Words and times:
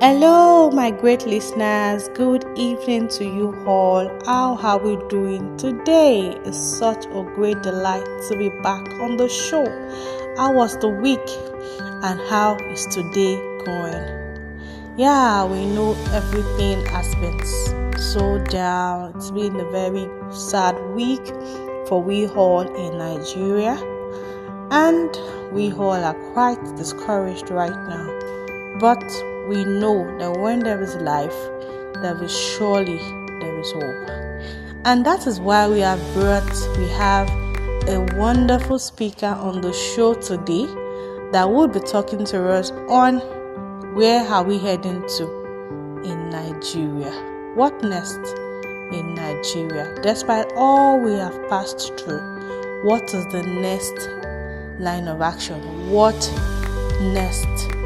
Hello, 0.00 0.70
my 0.70 0.90
great 0.90 1.26
listeners. 1.26 2.08
Good 2.14 2.44
evening 2.56 3.08
to 3.08 3.24
you 3.24 3.54
all. 3.66 4.08
How 4.26 4.56
are 4.56 4.78
we 4.78 4.96
doing 5.08 5.56
today? 5.56 6.36
It's 6.44 6.58
such 6.58 7.06
a 7.06 7.22
great 7.34 7.62
delight 7.62 8.06
to 8.28 8.36
be 8.36 8.48
back 8.62 8.88
on 9.00 9.16
the 9.16 9.28
show. 9.28 9.64
How 10.36 10.52
was 10.52 10.78
the 10.78 10.88
week 10.88 11.28
and 12.02 12.20
how 12.28 12.56
is 12.70 12.86
today 12.86 13.36
going? 13.64 14.96
Yeah, 14.96 15.44
we 15.44 15.66
know 15.66 15.94
everything 16.12 16.84
has 16.86 17.14
been 17.16 17.98
so 17.98 18.38
down. 18.46 19.14
It's 19.14 19.30
been 19.30 19.60
a 19.60 19.70
very 19.70 20.08
sad 20.32 20.76
week 20.90 21.26
for 21.86 22.02
we 22.02 22.26
all 22.28 22.62
in 22.62 22.98
Nigeria, 22.98 23.76
and 24.70 25.10
we 25.52 25.72
all 25.72 26.04
are 26.04 26.32
quite 26.32 26.64
discouraged 26.76 27.50
right 27.50 27.70
now. 27.88 28.17
But 28.80 29.02
we 29.48 29.64
know 29.64 30.06
that 30.18 30.38
when 30.40 30.60
there 30.60 30.80
is 30.80 30.94
life, 30.96 31.34
there 32.02 32.22
is 32.22 32.36
surely 32.36 32.98
there 33.40 33.58
is 33.58 33.72
hope. 33.72 34.08
And 34.84 35.04
that 35.04 35.26
is 35.26 35.40
why 35.40 35.68
we 35.68 35.80
have 35.80 36.00
brought, 36.14 36.78
we 36.78 36.88
have 36.90 37.28
a 37.88 38.06
wonderful 38.16 38.78
speaker 38.78 39.26
on 39.26 39.60
the 39.62 39.72
show 39.72 40.14
today 40.14 40.66
that 41.32 41.50
will 41.50 41.68
be 41.68 41.80
talking 41.80 42.24
to 42.26 42.48
us 42.50 42.70
on 42.88 43.18
where 43.94 44.24
are 44.28 44.44
we 44.44 44.58
heading 44.58 45.02
to 45.16 46.00
in 46.04 46.30
Nigeria. 46.30 47.10
What 47.54 47.82
next 47.82 48.20
in 48.92 49.14
Nigeria? 49.14 49.98
Despite 50.02 50.52
all 50.54 51.00
we 51.00 51.14
have 51.14 51.36
passed 51.48 51.98
through, 51.98 52.20
what 52.84 53.12
is 53.12 53.26
the 53.32 53.42
next 53.42 54.08
line 54.80 55.08
of 55.08 55.20
action? 55.20 55.90
What 55.90 56.14
next? 57.00 57.77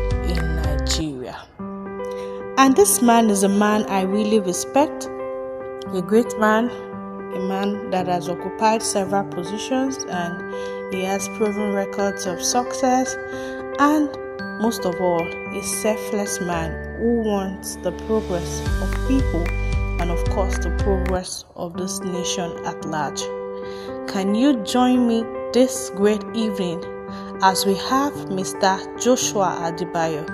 And 2.58 2.76
this 2.76 3.02
man 3.02 3.30
is 3.30 3.42
a 3.42 3.48
man 3.48 3.84
I 3.86 4.02
really 4.02 4.38
respect, 4.38 5.08
a 5.94 6.02
great 6.02 6.38
man, 6.38 6.70
a 7.34 7.40
man 7.40 7.90
that 7.90 8.06
has 8.06 8.28
occupied 8.28 8.82
several 8.82 9.24
positions 9.24 9.96
and 10.08 10.94
he 10.94 11.02
has 11.02 11.26
proven 11.36 11.72
records 11.72 12.26
of 12.26 12.42
success 12.42 13.16
and 13.78 14.08
most 14.60 14.84
of 14.84 15.00
all, 15.00 15.26
a 15.26 15.62
selfless 15.62 16.40
man 16.40 16.70
who 17.00 17.22
wants 17.22 17.76
the 17.76 17.90
progress 18.06 18.60
of 18.80 19.08
people 19.08 19.44
and, 20.00 20.10
of 20.10 20.22
course, 20.30 20.56
the 20.58 20.70
progress 20.78 21.44
of 21.56 21.76
this 21.76 22.00
nation 22.00 22.52
at 22.64 22.84
large. 22.84 23.22
Can 24.08 24.34
you 24.36 24.62
join 24.62 25.08
me 25.08 25.24
this 25.52 25.90
great 25.96 26.22
evening 26.34 26.84
as 27.42 27.66
we 27.66 27.74
have 27.74 28.12
Mr. 28.30 28.78
Joshua 29.02 29.56
Adebayo 29.62 30.24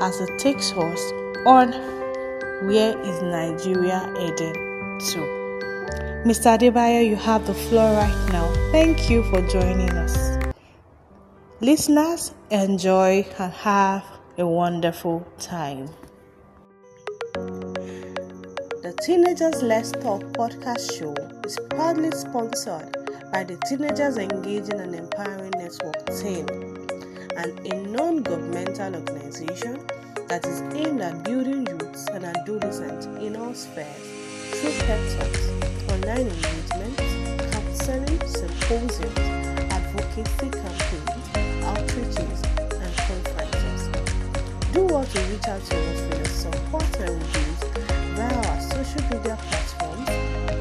as 0.00 0.20
he 0.20 0.26
takes 0.36 0.70
us 0.72 1.12
on 1.46 1.72
where 2.66 2.96
is 3.00 3.22
Nigeria 3.22 3.98
heading 4.16 4.54
to? 5.10 5.42
Mr. 6.24 6.56
Adebayo, 6.56 7.04
you 7.08 7.16
have 7.16 7.44
the 7.46 7.54
floor 7.54 7.92
right 7.94 8.28
now. 8.30 8.46
Thank 8.70 9.10
you 9.10 9.24
for 9.24 9.40
joining 9.48 9.90
us. 9.90 10.38
Listeners, 11.60 12.32
enjoy 12.50 13.26
and 13.40 13.52
have 13.54 14.04
a 14.38 14.46
wonderful 14.46 15.26
time. 15.40 15.88
The 17.34 18.96
Teenagers 19.04 19.62
Let's 19.62 19.90
Talk 19.90 20.22
podcast 20.38 20.96
show 20.96 21.14
is 21.44 21.58
proudly 21.70 22.12
sponsored 22.12 22.92
by 23.32 23.42
the 23.42 23.56
Teenagers 23.68 24.16
Engaging 24.16 24.78
and 24.80 24.94
Empowering 24.94 25.52
Network 25.56 26.06
team, 26.20 26.46
an 27.36 27.58
a 27.66 27.82
non 27.88 28.22
governmental 28.22 28.94
organization 28.94 29.84
that 30.28 30.44
is 30.46 30.60
aimed 30.74 31.00
at 31.00 31.22
building 31.24 31.66
youths 31.66 32.06
and 32.08 32.24
adolescents 32.24 33.06
in 33.06 33.36
all 33.36 33.54
spheres 33.54 33.86
through 34.52 34.72
pep 34.86 35.00
talks, 35.18 35.48
online 35.92 36.28
engagement, 36.28 36.96
counseling, 37.52 38.20
symposiums, 38.26 39.18
advocacy 39.72 40.50
campaigns, 40.50 41.26
outreaches, 41.64 42.40
and 42.82 42.92
conferences. 43.08 43.82
Do 44.72 44.84
what 44.86 45.08
to 45.10 45.20
reach 45.20 45.48
out 45.48 45.62
to 45.62 45.76
us 45.90 46.00
for 46.06 46.16
your 46.16 46.24
support 46.24 47.00
and 47.00 47.10
reviews 47.10 47.60
via 48.14 48.50
our 48.50 48.60
social 48.60 49.02
media 49.10 49.36
platforms, 49.48 50.08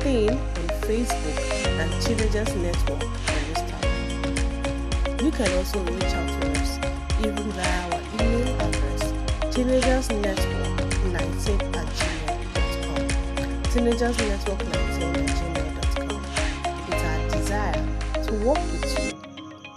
Pain 0.03 0.31
on 0.31 0.67
Facebook 0.87 1.37
and 1.79 2.01
Teenagers 2.01 2.55
Network 2.55 3.03
on 3.03 3.41
Instagram. 3.51 5.23
You 5.23 5.31
can 5.31 5.57
also 5.57 5.79
reach 5.83 6.13
out 6.15 6.41
to 6.41 6.51
us 6.59 6.79
even 7.23 7.51
via 7.51 7.90
teenagersnetwork19 9.61 11.77
at 11.77 11.85
gmail.com. 11.99 13.01
Teenagersnetwork19 13.69 15.01
at 15.21 15.29
gmail.com. 15.37 16.21
It's 16.89 17.03
our 17.03 17.19
desire 17.29 17.81
to 18.23 18.31
work 18.43 18.57
with 18.57 18.89
you 18.97 19.13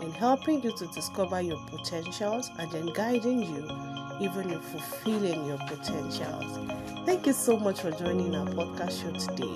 in 0.07 0.11
helping 0.13 0.63
you 0.63 0.73
to 0.79 0.87
discover 0.87 1.43
your 1.43 1.59
potentials 1.67 2.51
and 2.59 2.71
then 2.71 2.87
guiding 2.95 3.43
you 3.43 3.69
even 4.23 4.51
in 4.51 4.59
fulfilling 4.61 5.45
your 5.47 5.59
potentials. 5.69 6.59
Thank 7.05 7.27
you 7.27 7.35
so 7.35 7.59
much 7.59 7.83
for 7.83 7.91
joining 7.91 8.35
our 8.35 8.47
podcast 8.47 9.03
show 9.03 9.13
today. 9.13 9.55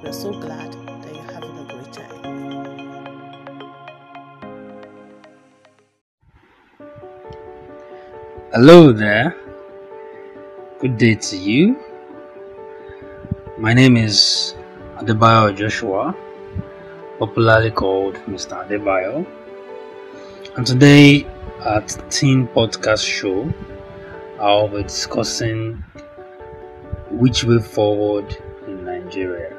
We're 0.00 0.12
so 0.12 0.30
glad 0.30 0.74
that 0.74 1.12
you're 1.12 1.24
having 1.24 1.58
a 1.58 1.64
great 1.64 1.92
time. 1.92 2.22
Hello 8.52 8.92
there. 8.92 9.45
Good 10.78 10.98
day 10.98 11.14
to 11.14 11.38
you. 11.38 11.82
My 13.56 13.72
name 13.72 13.96
is 13.96 14.54
Adebayo 14.96 15.56
Joshua, 15.56 16.14
popularly 17.18 17.70
called 17.70 18.16
Mr. 18.26 18.62
Adebayo. 18.62 19.26
And 20.54 20.66
today 20.66 21.24
at 21.64 21.96
Teen 22.10 22.46
Podcast 22.48 23.06
Show, 23.06 23.50
I'll 24.38 24.68
be 24.68 24.82
discussing 24.82 25.82
which 27.10 27.44
way 27.44 27.58
forward 27.58 28.36
in 28.66 28.84
Nigeria. 28.84 29.56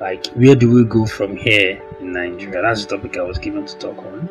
Like, 0.00 0.26
where 0.34 0.56
do 0.56 0.74
we 0.74 0.82
go 0.82 1.06
from 1.06 1.36
here 1.36 1.80
in 2.00 2.10
Nigeria? 2.10 2.62
That's 2.62 2.84
the 2.84 2.96
topic 2.96 3.16
I 3.16 3.22
was 3.22 3.38
given 3.38 3.64
to 3.64 3.78
talk 3.78 3.98
on. 3.98 4.28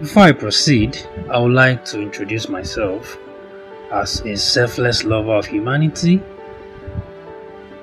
Before 0.00 0.24
I 0.24 0.32
proceed, 0.32 0.98
I 1.30 1.38
would 1.38 1.52
like 1.52 1.84
to 1.84 2.00
introduce 2.00 2.48
myself 2.48 3.16
as 3.94 4.20
a 4.22 4.36
selfless 4.36 5.04
lover 5.04 5.34
of 5.34 5.46
humanity 5.46 6.20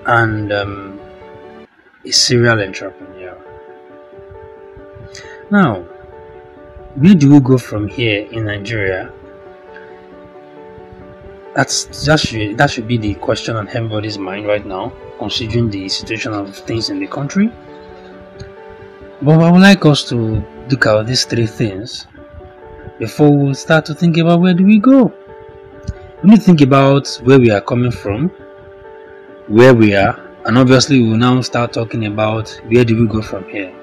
and 0.06 0.52
um, 0.52 1.00
a 2.06 2.12
serial 2.12 2.60
entrepreneur. 2.62 3.38
Now, 5.50 5.82
where 6.96 7.16
do 7.16 7.32
we 7.32 7.40
go 7.40 7.58
from 7.58 7.88
here 7.88 8.28
in 8.32 8.46
Nigeria? 8.46 9.12
That's 11.56 12.06
that 12.06 12.20
should 12.20 12.58
that 12.58 12.70
should 12.72 12.88
be 12.88 12.98
the 12.98 13.14
question 13.16 13.56
on 13.58 13.68
everybody's 13.70 14.18
mind 14.18 14.48
right 14.48 14.66
now, 14.66 14.94
considering 15.20 15.70
the 15.70 15.90
situation 15.90 16.34
of 16.34 16.56
things 16.56 16.90
in 16.90 17.00
the 17.00 17.08
country. 17.08 17.52
But 19.22 19.42
I 19.42 19.52
would 19.52 19.62
like 19.62 19.86
us 19.86 20.08
to 20.10 20.44
look 20.70 20.86
at 20.86 21.06
these 21.06 21.26
three 21.26 21.46
things 21.48 22.08
before 23.00 23.30
we 23.30 23.54
start 23.54 23.86
to 23.86 23.94
think 23.94 24.18
about 24.18 24.40
where 24.40 24.54
do 24.54 24.64
we 24.64 24.80
go. 24.80 25.14
We 26.24 26.30
need 26.30 26.36
to 26.38 26.42
think 26.44 26.62
about 26.62 27.20
where 27.24 27.40
we 27.40 27.50
are 27.50 27.62
coming 27.62 27.92
from, 27.92 28.30
where 29.48 29.74
we 29.74 29.96
are, 29.96 30.20
and 30.46 30.56
obviously 30.56 31.02
we 31.02 31.10
will 31.10 31.18
now 31.18 31.42
start 31.42 31.74
talking 31.74 32.06
about 32.06 32.50
where 32.68 32.86
do 32.86 32.96
we 32.96 33.08
go 33.08 33.24
from 33.24 33.44
here. 33.50 33.74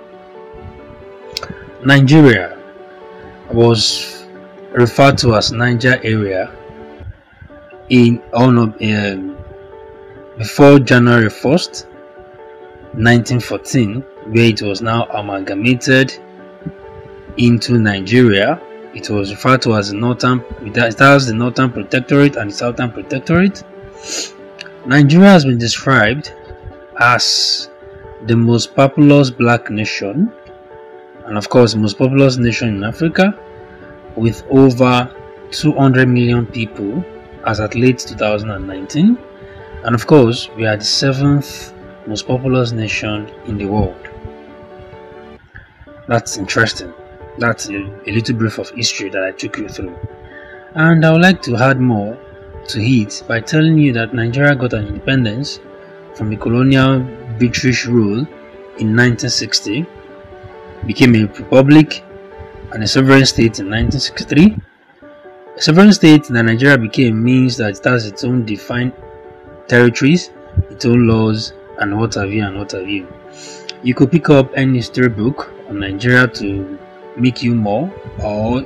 Nigeria 1.84 2.56
was 3.52 4.24
referred 4.70 5.18
to 5.18 5.34
as 5.34 5.50
Niger 5.50 5.98
area 6.04 6.52
in 7.88 8.22
no, 8.32 8.72
um, 8.82 9.36
before 10.36 10.78
January 10.78 11.30
1st, 11.30 11.86
1914, 12.94 14.00
where 14.26 14.44
it 14.44 14.62
was 14.62 14.80
now 14.80 15.06
amalgamated 15.06 16.16
into 17.36 17.78
Nigeria. 17.78 18.60
It 18.98 19.08
was 19.10 19.30
referred 19.30 19.62
to 19.62 19.76
as 19.76 19.90
the 19.90 19.96
Northern, 19.96 20.42
it 20.60 20.98
has 20.98 21.28
the 21.28 21.32
Northern 21.32 21.70
Protectorate 21.70 22.34
and 22.34 22.50
the 22.50 22.54
Southern 22.54 22.90
Protectorate. 22.90 23.62
Nigeria 24.86 25.30
has 25.30 25.44
been 25.44 25.56
described 25.56 26.32
as 26.98 27.70
the 28.26 28.34
most 28.34 28.74
populous 28.74 29.30
black 29.30 29.70
nation, 29.70 30.32
and 31.26 31.38
of 31.38 31.48
course, 31.48 31.74
the 31.74 31.78
most 31.78 31.96
populous 31.96 32.38
nation 32.38 32.68
in 32.70 32.82
Africa, 32.82 33.38
with 34.16 34.42
over 34.50 35.08
200 35.52 36.08
million 36.08 36.44
people 36.44 37.04
as 37.46 37.60
at 37.60 37.76
late 37.76 38.00
2019. 38.00 39.16
And 39.84 39.94
of 39.94 40.08
course, 40.08 40.48
we 40.56 40.66
are 40.66 40.76
the 40.76 40.84
seventh 40.84 41.72
most 42.08 42.26
populous 42.26 42.72
nation 42.72 43.30
in 43.46 43.58
the 43.58 43.66
world. 43.66 44.08
That's 46.08 46.36
interesting. 46.36 46.92
That's 47.38 47.68
a, 47.68 47.76
a 48.06 48.10
little 48.12 48.36
brief 48.36 48.58
of 48.58 48.70
history 48.70 49.10
that 49.10 49.22
I 49.22 49.30
took 49.32 49.58
you 49.58 49.68
through. 49.68 49.96
And 50.74 51.04
I 51.04 51.12
would 51.12 51.22
like 51.22 51.42
to 51.42 51.56
add 51.56 51.80
more 51.80 52.18
to 52.68 52.80
it 52.80 53.22
by 53.26 53.40
telling 53.40 53.78
you 53.78 53.92
that 53.94 54.12
Nigeria 54.12 54.54
got 54.54 54.72
an 54.74 54.86
independence 54.86 55.60
from 56.14 56.30
the 56.30 56.36
colonial 56.36 57.00
British 57.38 57.86
rule 57.86 58.26
in 58.78 58.94
1960, 58.96 59.86
became 60.86 61.14
a 61.14 61.24
republic 61.26 62.04
and 62.72 62.82
a 62.82 62.88
sovereign 62.88 63.24
state 63.24 63.58
in 63.60 63.70
1963. 63.70 64.56
A 65.56 65.60
sovereign 65.62 65.92
state 65.92 66.24
that 66.24 66.42
Nigeria 66.42 66.76
became 66.76 67.22
means 67.22 67.56
that 67.56 67.78
it 67.78 67.84
has 67.84 68.06
its 68.06 68.24
own 68.24 68.44
defined 68.44 68.92
territories, 69.68 70.30
its 70.70 70.84
own 70.84 71.06
laws, 71.06 71.52
and 71.78 71.96
what 71.98 72.14
have 72.14 72.32
you, 72.32 72.44
and 72.44 72.58
what 72.58 72.72
have 72.72 72.88
you. 72.88 73.06
You 73.82 73.94
could 73.94 74.10
pick 74.10 74.28
up 74.28 74.50
any 74.54 74.78
history 74.78 75.08
book 75.08 75.52
on 75.68 75.80
Nigeria 75.80 76.26
to 76.26 76.78
make 77.18 77.42
you 77.42 77.54
more, 77.54 77.92
or 78.22 78.62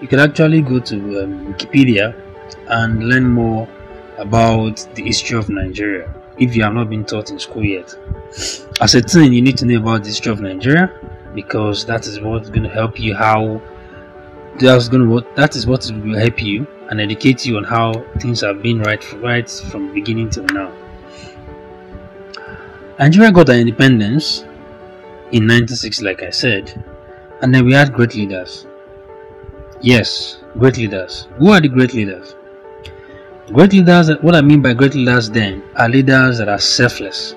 you 0.00 0.08
can 0.08 0.20
actually 0.20 0.62
go 0.62 0.78
to 0.80 1.24
um, 1.24 1.52
Wikipedia 1.54 2.14
and 2.68 3.08
learn 3.08 3.28
more 3.28 3.68
about 4.18 4.86
the 4.94 5.02
history 5.02 5.38
of 5.38 5.48
Nigeria 5.48 6.12
if 6.38 6.54
you 6.54 6.62
have 6.62 6.74
not 6.74 6.90
been 6.90 7.04
taught 7.04 7.30
in 7.30 7.38
school 7.38 7.64
yet. 7.64 7.94
As 8.80 8.94
a 8.94 9.02
teen, 9.02 9.32
you 9.32 9.42
need 9.42 9.56
to 9.58 9.66
know 9.66 9.78
about 9.78 10.02
the 10.02 10.08
history 10.08 10.32
of 10.32 10.40
Nigeria 10.40 10.92
because 11.34 11.84
that 11.86 12.06
is 12.06 12.20
what's 12.20 12.48
going 12.48 12.62
to 12.62 12.68
help 12.68 12.98
you 12.98 13.14
how 13.14 13.60
that's 14.58 14.88
going 14.88 15.06
to 15.06 15.26
that 15.34 15.54
is 15.54 15.66
what 15.66 15.90
will 16.02 16.18
help 16.18 16.42
you 16.42 16.66
and 16.90 17.00
educate 17.00 17.44
you 17.44 17.56
on 17.58 17.64
how 17.64 17.92
things 18.20 18.40
have 18.40 18.62
been 18.62 18.80
right 18.80 19.12
right 19.14 19.50
from 19.50 19.92
beginning 19.92 20.30
till 20.30 20.44
now. 20.46 20.72
Nigeria 22.98 23.30
got 23.30 23.50
our 23.50 23.56
independence 23.56 24.40
in 25.32 25.42
1960, 25.44 26.04
like 26.04 26.22
I 26.22 26.30
said, 26.30 26.82
and 27.42 27.54
then 27.54 27.64
we 27.64 27.72
had 27.72 27.92
great 27.92 28.14
leaders. 28.14 28.66
Yes, 29.80 30.38
great 30.58 30.76
leaders. 30.78 31.28
Who 31.38 31.50
are 31.50 31.60
the 31.60 31.68
great 31.68 31.92
leaders? 31.92 32.34
Great 33.52 33.72
leaders, 33.72 34.10
what 34.22 34.34
I 34.34 34.40
mean 34.40 34.62
by 34.62 34.74
great 34.74 34.94
leaders 34.94 35.30
then, 35.30 35.62
are 35.76 35.88
leaders 35.88 36.38
that 36.38 36.48
are 36.48 36.58
selfless. 36.58 37.34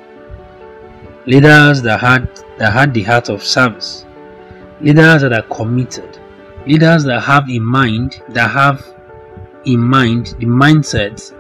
Leaders 1.26 1.82
that 1.84 2.00
had 2.00 2.28
that 2.58 2.74
had 2.74 2.94
the 2.94 3.04
heart 3.04 3.30
of 3.30 3.44
service. 3.44 4.06
Leaders 4.82 5.22
that 5.22 5.34
are 5.34 5.44
committed. 5.44 6.18
Leaders 6.66 7.04
that 7.04 7.22
have 7.22 7.50
in 7.50 7.64
mind 7.64 8.22
that 8.30 8.50
have 8.50 8.84
in 9.66 9.80
mind 9.80 10.36
the 10.40 10.46
mindset 10.46 11.34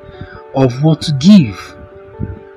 of 0.54 0.84
what 0.84 1.02
to 1.02 1.14
give. 1.14 1.58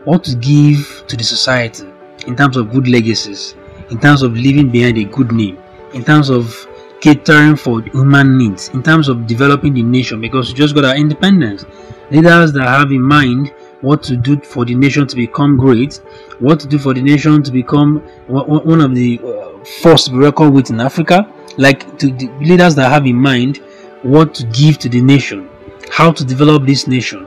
What 0.05 0.25
to 0.25 0.37
give 0.37 1.05
to 1.07 1.17
the 1.17 1.25
society 1.25 1.89
in 2.27 2.37
terms 2.37 2.57
of 2.57 2.71
good 2.73 2.89
legacies, 2.89 3.55
in 3.91 3.99
terms 4.01 4.23
of 4.23 4.35
leaving 4.35 4.69
behind 4.69 4.99
a 4.99 5.05
good 5.05 5.33
name, 5.33 5.62
in 5.95 6.05
terms 6.05 6.31
of 6.31 6.67
catering 7.01 7.57
for 7.57 7.83
human 7.83 8.39
needs, 8.39 8.69
in 8.71 8.83
terms 8.83 9.09
of 9.09 9.27
developing 9.27 9.75
the 9.75 9.83
nation 9.83 10.21
because 10.21 10.49
we 10.49 10.55
just 10.55 10.75
got 10.75 10.85
our 10.85 10.97
independence. 10.97 11.65
Leaders 12.11 12.53
that 12.53 12.69
have 12.69 12.93
in 12.93 13.03
mind 13.03 13.53
what 13.81 14.03
to 14.05 14.17
do 14.17 14.39
for 14.41 14.65
the 14.65 14.75
nation 14.75 15.07
to 15.07 15.17
become 15.17 15.57
great, 15.57 15.97
what 16.39 16.61
to 16.61 16.69
do 16.69 16.79
for 16.79 16.95
the 16.95 17.03
nation 17.03 17.43
to 17.43 17.51
become 17.51 17.99
one 18.29 18.81
of 18.81 18.95
the 18.95 19.21
uh, 19.25 19.65
first 19.83 20.07
to 20.07 20.13
be 20.13 20.19
reckoned 20.19 20.55
with 20.55 20.71
in 20.71 20.81
Africa, 20.81 21.29
like 21.59 21.99
to 21.99 22.11
the 22.13 22.29
leaders 22.41 22.75
that 22.77 22.91
have 22.91 23.07
in 23.07 23.17
mind 23.17 23.59
what 24.03 24.35
to 24.35 24.47
give 24.47 24.79
to 24.79 24.89
the 24.89 25.01
nation, 25.01 25.49
how 25.91 26.13
to 26.13 26.25
develop 26.25 26.65
this 26.65 26.87
nation. 26.87 27.27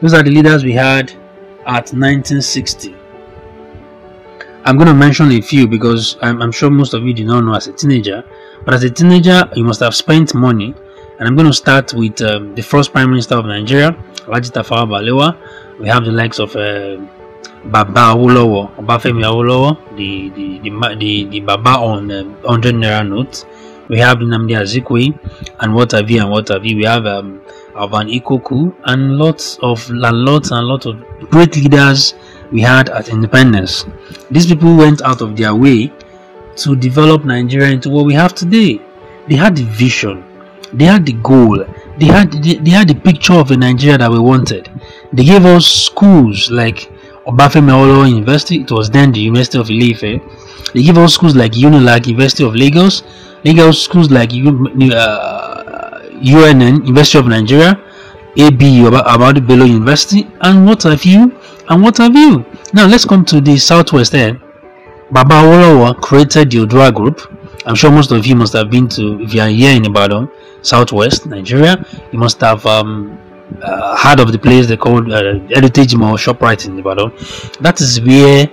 Those 0.00 0.14
are 0.14 0.22
the 0.22 0.30
leaders 0.30 0.64
we 0.64 0.72
had 0.72 1.12
at 1.66 1.92
1960. 1.92 2.96
I'm 4.64 4.76
going 4.76 4.86
to 4.86 4.94
mention 4.94 5.32
a 5.32 5.40
few 5.40 5.66
because 5.66 6.16
I'm, 6.22 6.40
I'm 6.40 6.52
sure 6.52 6.70
most 6.70 6.94
of 6.94 7.02
you 7.04 7.12
do 7.12 7.24
not 7.24 7.40
know 7.40 7.54
as 7.54 7.66
a 7.66 7.72
teenager. 7.72 8.24
But 8.64 8.74
as 8.74 8.84
a 8.84 8.90
teenager, 8.90 9.50
you 9.56 9.64
must 9.64 9.80
have 9.80 9.94
spent 9.94 10.34
money. 10.34 10.72
And 11.18 11.28
I'm 11.28 11.34
going 11.34 11.48
to 11.48 11.52
start 11.52 11.92
with 11.94 12.22
um, 12.22 12.54
the 12.54 12.62
first 12.62 12.92
Prime 12.92 13.10
Minister 13.10 13.34
of 13.36 13.46
Nigeria, 13.46 13.90
Alhaji 14.26 14.52
Tafawa 14.52 14.86
Balewa. 14.86 15.36
We 15.80 15.88
have 15.88 16.04
the 16.04 16.12
likes 16.12 16.38
of 16.38 16.54
uh, 16.54 16.96
Baba 17.64 18.14
Awolowo, 18.14 18.74
Obafemi 18.76 19.24
Awolowo, 19.24 19.96
the 19.96 20.30
the 20.30 20.58
the, 20.60 20.96
the, 20.96 21.24
the 21.24 21.40
Baba 21.40 21.70
on 21.80 22.10
uh, 22.10 22.22
100 22.42 22.74
naira 22.76 23.08
note. 23.08 23.44
We 23.88 23.98
have 23.98 24.18
Nnamdi 24.18 24.56
Azikiwe, 24.56 25.54
and 25.60 25.74
what 25.74 25.90
have 25.92 26.08
you, 26.08 26.20
and 26.20 26.30
what 26.30 26.48
have 26.48 26.64
you. 26.64 26.76
We 26.76 26.84
have 26.84 27.04
um, 27.06 27.42
Alvan 27.76 28.08
Ikoku, 28.08 28.74
and 28.84 29.18
lots 29.18 29.58
of 29.60 29.88
and 29.90 30.00
lots 30.24 30.50
and 30.52 30.66
lots 30.66 30.86
of 30.86 31.00
great 31.30 31.56
leaders 31.56 32.14
we 32.52 32.60
had 32.60 32.88
at 32.90 33.08
independence. 33.08 33.84
These 34.30 34.46
people 34.46 34.76
went 34.76 35.02
out 35.02 35.20
of 35.20 35.36
their 35.36 35.54
way 35.54 35.92
to 36.56 36.76
develop 36.76 37.24
Nigeria 37.24 37.70
into 37.70 37.88
what 37.90 38.04
we 38.04 38.14
have 38.14 38.34
today. 38.34 38.80
They 39.28 39.36
had 39.36 39.56
the 39.56 39.64
vision, 39.64 40.24
they 40.72 40.84
had 40.84 41.06
the 41.06 41.14
goal, 41.14 41.64
they 41.98 42.06
had 42.06 42.32
they, 42.32 42.54
they 42.54 42.70
had 42.70 42.88
the 42.88 42.94
picture 42.94 43.34
of 43.34 43.50
a 43.50 43.56
Nigeria 43.56 43.98
that 43.98 44.10
we 44.10 44.18
wanted. 44.18 44.68
They 45.12 45.24
gave 45.24 45.44
us 45.46 45.66
schools 45.66 46.50
like 46.50 46.90
Obafemi 47.26 47.70
Awolowo 47.70 48.10
University, 48.10 48.62
it 48.62 48.70
was 48.70 48.90
then 48.90 49.12
the 49.12 49.20
University 49.20 49.58
of 49.58 49.70
Ile-Ife. 49.70 50.20
They 50.74 50.82
gave 50.82 50.98
us 50.98 51.14
schools 51.14 51.36
like 51.36 51.52
Unilag 51.52 52.06
University 52.06 52.44
of 52.44 52.54
Lagos. 52.56 53.02
They 53.44 53.52
gave 53.54 53.66
us 53.68 53.78
schools 53.80 54.10
like 54.10 54.30
uh, 54.32 56.00
UNN 56.20 56.84
University 56.84 57.18
of 57.18 57.26
Nigeria, 57.26 57.80
ABU 58.38 58.90
Ahmadu 58.90 59.46
Bello 59.46 59.64
University, 59.64 60.26
and 60.40 60.66
what 60.66 60.82
have 60.84 61.04
you, 61.04 61.34
and 61.68 61.82
what 61.82 61.98
have 61.98 62.14
you. 62.16 62.44
Now 62.72 62.86
let's 62.86 63.04
come 63.04 63.24
to 63.26 63.40
the 63.40 63.56
southwest 63.58 64.12
there. 64.12 64.40
Baba 65.10 65.34
Awolowo 65.34 66.00
created 66.00 66.50
the 66.50 66.58
Odua 66.58 66.94
Group. 66.94 67.20
I'm 67.66 67.74
sure 67.74 67.90
most 67.90 68.10
of 68.10 68.26
you 68.26 68.34
must 68.34 68.54
have 68.54 68.70
been 68.70 68.88
to, 68.90 69.20
if 69.20 69.34
you 69.34 69.42
are 69.42 69.48
here 69.48 69.76
in 69.76 69.84
Ibadan, 69.84 70.28
Southwest 70.62 71.26
Nigeria, 71.26 71.84
you 72.10 72.18
must 72.18 72.40
have 72.40 72.64
um, 72.66 73.18
uh, 73.60 73.96
heard 73.96 74.20
of 74.20 74.32
the 74.32 74.38
place 74.38 74.66
they 74.66 74.76
called 74.76 75.12
uh, 75.12 75.38
Heritage 75.54 75.94
Mall 75.94 76.16
Shoprite 76.16 76.66
in 76.66 76.78
Ibadan. 76.78 77.12
That 77.60 77.80
is 77.80 78.00
where, 78.00 78.48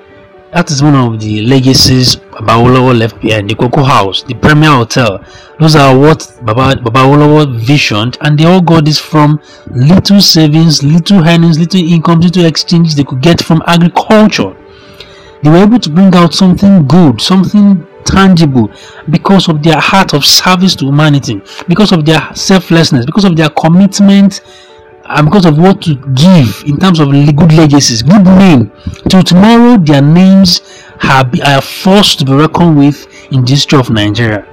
that 0.52 0.70
is 0.70 0.84
one 0.84 0.96
of 0.96 1.20
the 1.22 1.42
legacies 1.46 2.18
Baba 2.40 2.54
Awolowo 2.54 2.98
left 2.98 3.20
behind. 3.22 3.50
The 3.50 3.56
Cocoa 3.56 3.84
House, 3.84 4.24
the 4.24 4.34
Premier 4.36 4.70
Hotel. 4.72 5.24
Those 5.60 5.76
are 5.76 5.98
what 5.98 6.32
Baba, 6.44 6.82
Baba 6.82 7.00
Awolowo 7.00 7.60
visioned, 7.60 8.18
and 8.22 8.38
they 8.38 8.46
all 8.46 8.62
got 8.62 8.86
this 8.86 9.00
from 9.00 9.42
little 9.68 10.22
savings, 10.22 10.84
little 10.84 11.28
earnings, 11.28 11.60
little 11.60 11.82
income, 11.82 12.22
little 12.22 12.46
exchanges 12.46 12.96
they 12.96 13.04
could 13.04 13.22
get 13.22 13.42
from 13.42 13.62
agriculture 13.68 14.56
they 15.42 15.50
were 15.50 15.58
able 15.58 15.80
to 15.80 15.90
bring 15.90 16.14
out 16.16 16.34
something 16.34 16.86
good, 16.88 17.22
something 17.22 17.86
tangible 18.04 18.70
because 19.10 19.48
of 19.48 19.64
their 19.64 19.80
heart 19.80 20.14
of 20.14 20.26
service 20.26 20.76
to 20.76 20.86
humanity, 20.86 21.42
because 21.68 21.92
of 21.92 22.06
their 22.06 22.30
selflessness, 22.36 23.06
because 23.06 23.24
of 23.26 23.36
their 23.36 23.50
commitment, 23.50 24.42
and 25.10 25.26
because 25.26 25.46
of 25.46 25.58
what 25.58 25.82
to 25.82 25.96
give 26.14 26.64
in 26.68 26.78
terms 26.78 27.00
of 27.00 27.10
good 27.10 27.52
legacies, 27.54 28.04
good 28.04 28.24
name. 28.24 28.72
Till 29.10 29.24
tomorrow, 29.24 29.78
their 29.78 30.02
names 30.02 30.62
have 31.00 31.34
are 31.42 31.62
forced 31.62 32.20
to 32.20 32.26
be 32.26 32.34
reckoned 32.34 32.78
with 32.78 33.08
in 33.32 33.44
the 33.44 33.52
history 33.52 33.80
of 33.80 33.90
Nigeria. 33.90 34.46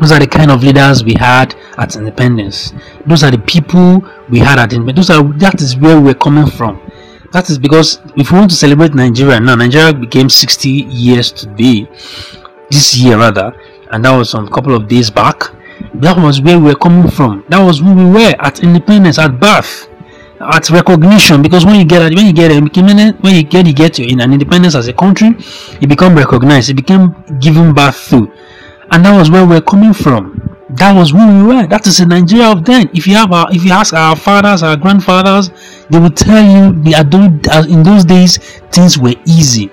Those 0.00 0.12
are 0.12 0.20
the 0.20 0.26
kind 0.26 0.50
of 0.50 0.62
leaders 0.62 1.04
we 1.04 1.14
had 1.14 1.54
at 1.78 1.96
independence. 1.96 2.72
Those 3.06 3.22
are 3.22 3.30
the 3.30 3.38
people 3.38 4.04
we 4.30 4.38
had 4.38 4.58
at 4.58 4.72
independence. 4.72 5.08
Those 5.08 5.18
are 5.18 5.32
that 5.38 5.60
is 5.60 5.76
where 5.76 6.00
we're 6.00 6.14
coming 6.14 6.46
from. 6.46 6.80
That 7.32 7.50
is 7.50 7.58
because 7.58 8.00
if 8.16 8.30
we 8.32 8.38
want 8.38 8.50
to 8.50 8.56
celebrate 8.56 8.94
Nigeria 8.94 9.38
now, 9.40 9.54
Nigeria 9.56 9.92
became 9.92 10.30
60 10.30 10.70
years 10.70 11.32
today, 11.32 11.86
this 12.70 12.96
year 12.96 13.18
rather, 13.18 13.54
and 13.90 14.04
that 14.04 14.16
was 14.16 14.32
on 14.34 14.46
a 14.46 14.50
couple 14.50 14.74
of 14.74 14.88
days 14.88 15.10
back. 15.10 15.42
That 15.94 16.16
was 16.16 16.40
where 16.40 16.58
we 16.58 16.66
were 16.66 16.74
coming 16.74 17.10
from. 17.10 17.44
That 17.48 17.64
was 17.64 17.80
who 17.80 17.94
we 17.94 18.04
were 18.04 18.34
at 18.38 18.62
independence, 18.62 19.18
at 19.18 19.38
birth, 19.40 19.88
at 20.40 20.68
recognition. 20.70 21.42
Because 21.42 21.64
when 21.64 21.76
you 21.76 21.84
get 21.84 22.14
when 22.14 22.26
you 22.26 22.32
get 22.32 22.50
when 22.50 23.34
you 23.34 23.42
get 23.42 23.66
you 23.66 23.72
get 23.72 23.98
in 23.98 24.20
an 24.20 24.32
independence 24.32 24.74
as 24.74 24.88
a 24.88 24.92
country, 24.92 25.34
you 25.80 25.86
become 25.88 26.14
recognized. 26.14 26.68
You 26.68 26.74
became 26.74 27.14
given 27.40 27.72
birth 27.74 28.08
to, 28.10 28.30
and 28.90 29.04
that 29.04 29.16
was 29.16 29.30
where 29.30 29.44
we 29.44 29.54
we're 29.54 29.60
coming 29.62 29.92
from. 29.92 30.42
That 30.70 30.92
was 30.94 31.10
who 31.12 31.18
we 31.26 31.54
were. 31.54 31.66
That 31.66 31.86
is 31.86 31.98
the 31.98 32.06
Nigeria 32.06 32.50
of 32.50 32.64
then. 32.64 32.90
If 32.92 33.06
you 33.06 33.14
have 33.14 33.32
our, 33.32 33.46
if 33.50 33.64
you 33.64 33.70
ask 33.72 33.94
our 33.94 34.16
fathers, 34.16 34.62
our 34.62 34.76
grandfathers, 34.76 35.50
they 35.88 35.98
will 35.98 36.10
tell 36.10 36.42
you 36.42 36.82
the 36.82 36.94
uh, 36.96 37.64
in 37.72 37.82
those 37.82 38.04
days 38.04 38.38
things 38.72 38.98
were 38.98 39.14
easy, 39.26 39.70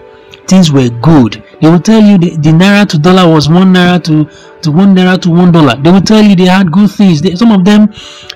things 0.48 0.72
were 0.72 0.90
good. 0.90 1.44
They 1.64 1.70
will 1.70 1.80
tell 1.80 2.02
you 2.02 2.18
the, 2.18 2.32
the 2.32 2.50
naira 2.50 2.86
to 2.90 3.00
dollar 3.00 3.34
was 3.34 3.48
one 3.48 3.74
naira 3.74 4.04
to 4.04 4.26
to 4.64 4.70
one 4.70 4.94
naira 4.94 5.18
to 5.22 5.30
one 5.30 5.50
dollar. 5.50 5.78
They 5.82 5.92
will 5.92 6.02
tell 6.02 6.22
you 6.22 6.36
they 6.36 6.44
had 6.44 6.70
good 6.70 6.92
things. 6.92 7.22
They, 7.22 7.36
some 7.36 7.54
of 7.54 7.64
them, 7.64 7.94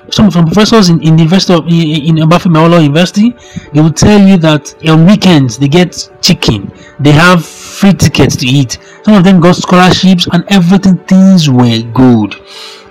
some 0.09 0.31
some 0.31 0.45
professors 0.45 0.87
in, 0.87 1.01
in 1.01 1.17
the 1.17 1.23
University 1.23 1.53
of 1.53 1.67
in, 1.67 2.17
in 2.17 2.81
University, 2.81 3.35
they 3.73 3.81
will 3.81 3.91
tell 3.91 4.25
you 4.25 4.37
that 4.37 4.73
on 4.87 5.05
weekends 5.05 5.57
they 5.57 5.67
get 5.67 6.09
chicken. 6.21 6.71
They 7.01 7.11
have 7.11 7.45
free 7.45 7.91
tickets 7.91 8.37
to 8.37 8.47
eat. 8.47 8.77
Some 9.03 9.15
of 9.15 9.25
them 9.25 9.41
got 9.41 9.57
scholarships 9.57 10.29
and 10.31 10.45
everything. 10.47 10.97
Things 10.99 11.49
were 11.49 11.81
good. 11.93 12.33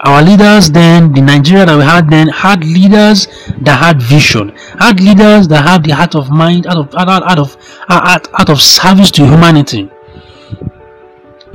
Our 0.00 0.22
leaders 0.22 0.70
then, 0.70 1.14
the 1.14 1.22
Nigeria 1.22 1.64
that 1.64 1.78
we 1.78 1.82
had 1.82 2.10
then, 2.10 2.28
had 2.28 2.62
leaders 2.62 3.26
that 3.62 3.78
had 3.82 4.02
vision, 4.02 4.50
had 4.78 5.00
leaders 5.00 5.48
that 5.48 5.66
had 5.66 5.82
the 5.82 5.92
heart 5.94 6.14
of 6.14 6.28
mind, 6.30 6.66
out 6.66 6.76
of 6.76 6.94
out, 6.94 7.22
out 7.22 7.38
of 7.38 7.56
out, 7.88 8.28
out 8.38 8.50
of 8.50 8.60
service 8.60 9.10
to 9.12 9.24
humanity. 9.26 9.90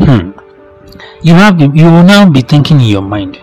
Hmm. 0.03 0.31
You 1.21 1.35
have 1.35 1.61
you 1.61 1.85
will 1.85 2.03
now 2.03 2.27
be 2.27 2.41
thinking 2.41 2.81
in 2.81 2.87
your 2.87 3.03
mind, 3.03 3.39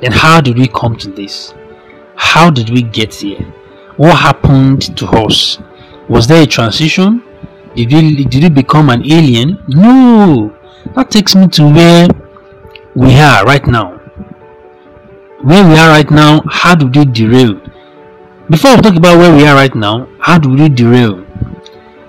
Then 0.00 0.10
how 0.10 0.40
did 0.40 0.58
we 0.58 0.66
come 0.66 0.96
to 0.96 1.08
this? 1.08 1.54
How 2.16 2.50
did 2.50 2.70
we 2.70 2.82
get 2.82 3.14
here? 3.14 3.42
What 3.96 4.18
happened 4.18 4.96
to 4.96 5.06
us? 5.06 5.58
Was 6.08 6.26
there 6.26 6.42
a 6.42 6.46
transition? 6.46 7.22
Did 7.76 7.92
we 7.92 8.24
did 8.24 8.42
we 8.42 8.48
become 8.48 8.90
an 8.90 9.04
alien? 9.04 9.62
No. 9.68 10.52
That 10.96 11.12
takes 11.12 11.36
me 11.36 11.46
to 11.48 11.68
where 11.72 12.08
we 12.96 13.14
are 13.20 13.44
right 13.44 13.64
now. 13.68 13.98
Where 15.42 15.64
we 15.68 15.78
are 15.78 15.88
right 15.88 16.10
now, 16.10 16.42
how 16.50 16.74
did 16.74 16.96
we 16.96 17.04
derail? 17.04 17.60
Before 18.50 18.74
we 18.74 18.82
talk 18.82 18.96
about 18.96 19.18
where 19.18 19.34
we 19.36 19.46
are 19.46 19.54
right 19.54 19.74
now, 19.74 20.08
how 20.18 20.38
do 20.38 20.48
we 20.50 20.68
derail? 20.68 21.24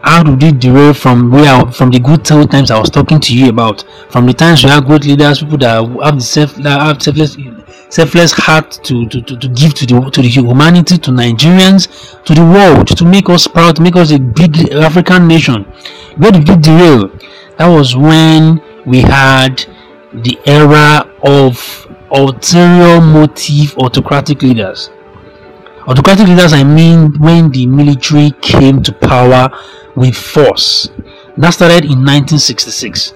How 0.03 0.21
did 0.21 0.43
it 0.43 0.59
derail 0.59 0.93
from 0.93 1.31
where 1.31 1.65
from 1.71 1.89
the 1.89 1.99
good 1.99 2.29
old 2.31 2.51
times 2.51 2.71
I 2.71 2.79
was 2.79 2.89
talking 2.89 3.19
to 3.21 3.35
you 3.37 3.49
about? 3.49 3.85
From 4.09 4.25
the 4.25 4.33
times 4.33 4.63
we 4.63 4.69
have 4.69 4.85
great 4.85 5.05
leaders, 5.05 5.39
people 5.39 5.57
that 5.59 5.75
have 6.03 6.15
the 6.15 6.21
self 6.21 6.55
that 6.55 6.81
have 6.81 7.01
selfless 7.01 7.37
selfless 7.89 8.31
heart 8.33 8.79
to, 8.83 9.07
to, 9.07 9.21
to, 9.21 9.37
to 9.37 9.47
give 9.47 9.73
to 9.75 9.85
the 9.85 10.09
to 10.11 10.21
the 10.21 10.27
humanity, 10.27 10.97
to 10.97 11.11
Nigerians, 11.11 12.21
to 12.25 12.33
the 12.33 12.41
world, 12.41 12.87
to 12.97 13.05
make 13.05 13.29
us 13.29 13.47
proud, 13.47 13.79
make 13.79 13.95
us 13.95 14.11
a 14.11 14.19
big 14.19 14.71
African 14.73 15.27
nation. 15.27 15.63
Where 16.17 16.31
did 16.31 16.49
it 16.49 16.61
derail? 16.61 17.07
That 17.57 17.67
was 17.67 17.95
when 17.95 18.61
we 18.85 19.01
had 19.01 19.65
the 20.13 20.37
era 20.45 21.09
of 21.23 21.87
ulterior 22.11 22.99
motive 22.99 23.77
autocratic 23.77 24.41
leaders. 24.41 24.89
Autocratic 25.87 26.27
leaders, 26.27 26.53
I 26.53 26.63
mean, 26.63 27.19
when 27.19 27.51
the 27.51 27.65
military 27.65 28.31
came 28.41 28.81
to 28.83 28.93
power 28.93 29.49
with 29.95 30.15
force. 30.15 30.89
That 31.37 31.51
started 31.51 31.85
in 31.85 32.05
1966. 32.05 33.13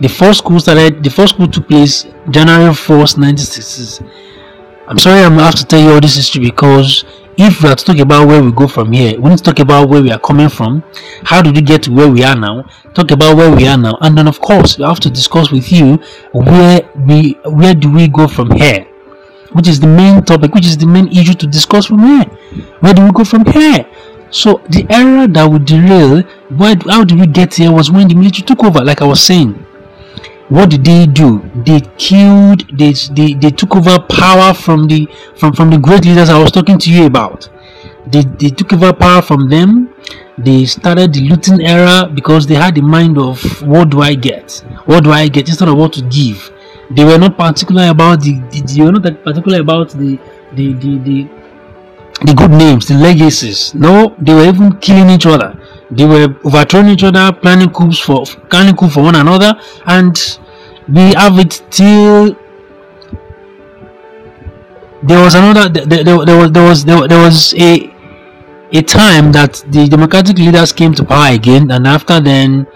The 0.00 0.08
first 0.08 0.38
school 0.38 0.58
started. 0.58 1.02
The 1.04 1.10
first 1.10 1.34
school 1.34 1.48
took 1.48 1.68
place 1.68 2.04
January 2.30 2.72
1st, 2.72 3.18
1966. 3.18 4.02
I'm 4.88 4.98
sorry, 4.98 5.20
I'm 5.20 5.38
have 5.38 5.54
to 5.54 5.64
tell 5.64 5.80
you 5.80 5.90
all 5.90 6.00
this 6.00 6.16
history 6.16 6.42
because 6.42 7.04
if 7.38 7.62
we 7.62 7.68
are 7.68 7.74
to 7.74 7.84
talk 7.84 7.98
about 7.98 8.26
where 8.26 8.42
we 8.42 8.52
go 8.52 8.68
from 8.68 8.92
here, 8.92 9.18
we 9.20 9.30
need 9.30 9.38
to 9.38 9.44
talk 9.44 9.58
about 9.58 9.88
where 9.88 10.02
we 10.02 10.10
are 10.10 10.18
coming 10.18 10.48
from. 10.48 10.82
How 11.24 11.40
did 11.40 11.54
we 11.54 11.62
get 11.62 11.82
to 11.84 11.92
where 11.92 12.08
we 12.08 12.22
are 12.24 12.36
now? 12.36 12.64
Talk 12.94 13.10
about 13.10 13.36
where 13.36 13.54
we 13.54 13.66
are 13.66 13.78
now, 13.78 13.96
and 14.00 14.16
then 14.16 14.28
of 14.28 14.40
course 14.40 14.76
we 14.76 14.84
have 14.84 15.00
to 15.00 15.10
discuss 15.10 15.50
with 15.50 15.70
you 15.72 15.96
where 16.32 16.80
we 17.06 17.38
where 17.44 17.74
do 17.74 17.90
we 17.90 18.08
go 18.08 18.28
from 18.28 18.50
here, 18.50 18.86
which 19.52 19.68
is 19.68 19.80
the 19.80 19.86
main 19.86 20.22
topic, 20.22 20.54
which 20.54 20.66
is 20.66 20.76
the 20.76 20.86
main 20.86 21.08
issue 21.08 21.34
to 21.34 21.46
discuss 21.46 21.86
from 21.86 22.00
here. 22.00 22.24
Where 22.80 22.94
do 22.94 23.04
we 23.04 23.10
go 23.12 23.24
from 23.24 23.44
here? 23.46 23.86
So 24.30 24.62
the 24.70 24.86
era 24.88 25.28
that 25.28 25.44
would 25.44 25.66
derail, 25.66 26.22
where, 26.56 26.74
how 26.88 27.04
did 27.04 27.20
we 27.20 27.26
get 27.26 27.54
here, 27.54 27.70
was 27.70 27.90
when 27.90 28.08
the 28.08 28.14
military 28.14 28.46
took 28.46 28.64
over. 28.64 28.80
Like 28.82 29.02
I 29.02 29.04
was 29.04 29.22
saying, 29.22 29.52
what 30.48 30.70
did 30.70 30.84
they 30.84 31.06
do? 31.06 31.40
They 31.54 31.80
killed. 31.96 32.76
They 32.76 32.92
they, 32.92 33.34
they 33.34 33.50
took 33.50 33.76
over 33.76 33.98
power 33.98 34.54
from 34.54 34.86
the 34.86 35.06
from 35.36 35.52
from 35.52 35.70
the 35.70 35.78
great 35.78 36.04
leaders 36.04 36.28
I 36.28 36.38
was 36.38 36.50
talking 36.50 36.78
to 36.78 36.90
you 36.90 37.06
about. 37.06 37.48
They 38.06 38.22
they 38.22 38.48
took 38.48 38.72
over 38.72 38.92
power 38.92 39.22
from 39.22 39.48
them. 39.48 39.94
They 40.36 40.64
started 40.64 41.12
the 41.12 41.28
looting 41.28 41.60
era 41.66 42.10
because 42.12 42.46
they 42.46 42.54
had 42.54 42.74
the 42.74 42.82
mind 42.82 43.18
of 43.18 43.40
what 43.62 43.90
do 43.90 44.00
I 44.00 44.14
get? 44.14 44.62
What 44.86 45.04
do 45.04 45.12
I 45.12 45.28
get 45.28 45.48
instead 45.48 45.68
of 45.68 45.76
what 45.76 45.92
to 45.94 46.02
give? 46.02 46.50
They 46.94 47.04
were 47.04 47.18
not 47.18 47.36
particular 47.38 47.88
about 47.88 48.20
the, 48.20 48.38
the 48.50 48.60
they 48.60 48.82
not 48.82 49.24
particular 49.24 49.60
about 49.60 49.90
the 49.90 50.18
the 50.52 50.72
the, 50.74 50.98
the 50.98 51.28
the 52.24 52.34
good 52.34 52.50
names, 52.50 52.86
the 52.86 52.94
legacies. 52.94 53.74
No, 53.74 54.14
they 54.18 54.34
were 54.34 54.44
even 54.44 54.76
killing 54.78 55.10
each 55.10 55.26
other. 55.26 55.58
They 55.90 56.04
were 56.04 56.36
overthrowing 56.44 56.88
each 56.88 57.04
other, 57.04 57.32
planning 57.32 57.70
coups 57.70 57.98
for 57.98 58.24
planning 58.50 58.76
coup 58.76 58.88
for 58.88 59.02
one 59.02 59.14
another, 59.14 59.58
and 59.86 60.16
we 60.88 61.12
have 61.14 61.38
it 61.38 61.62
till 61.70 62.36
there 65.02 65.22
was 65.24 65.34
another. 65.34 65.68
There, 65.68 66.04
there, 66.04 66.24
there 66.24 66.38
was 66.38 66.52
there 66.52 66.68
was 66.68 66.84
there, 66.84 67.08
there 67.08 67.22
was 67.22 67.54
a 67.54 67.92
a 68.72 68.82
time 68.82 69.32
that 69.32 69.62
the 69.68 69.88
democratic 69.88 70.38
leaders 70.38 70.72
came 70.72 70.94
to 70.94 71.04
power 71.04 71.32
again, 71.34 71.70
and 71.70 71.86
after 71.86 72.20
then, 72.20 72.66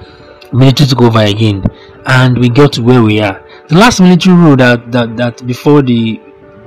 military 0.52 0.88
took 0.88 1.02
over 1.02 1.20
again, 1.20 1.64
and 2.06 2.38
we 2.38 2.48
got 2.48 2.72
to 2.74 2.82
where 2.82 3.02
we 3.02 3.20
are. 3.20 3.45
The 3.68 3.74
last 3.76 4.00
military 4.00 4.36
rule 4.36 4.56
that 4.56 4.92
that, 4.92 5.16
that 5.16 5.46
before 5.46 5.82
the 5.82 6.20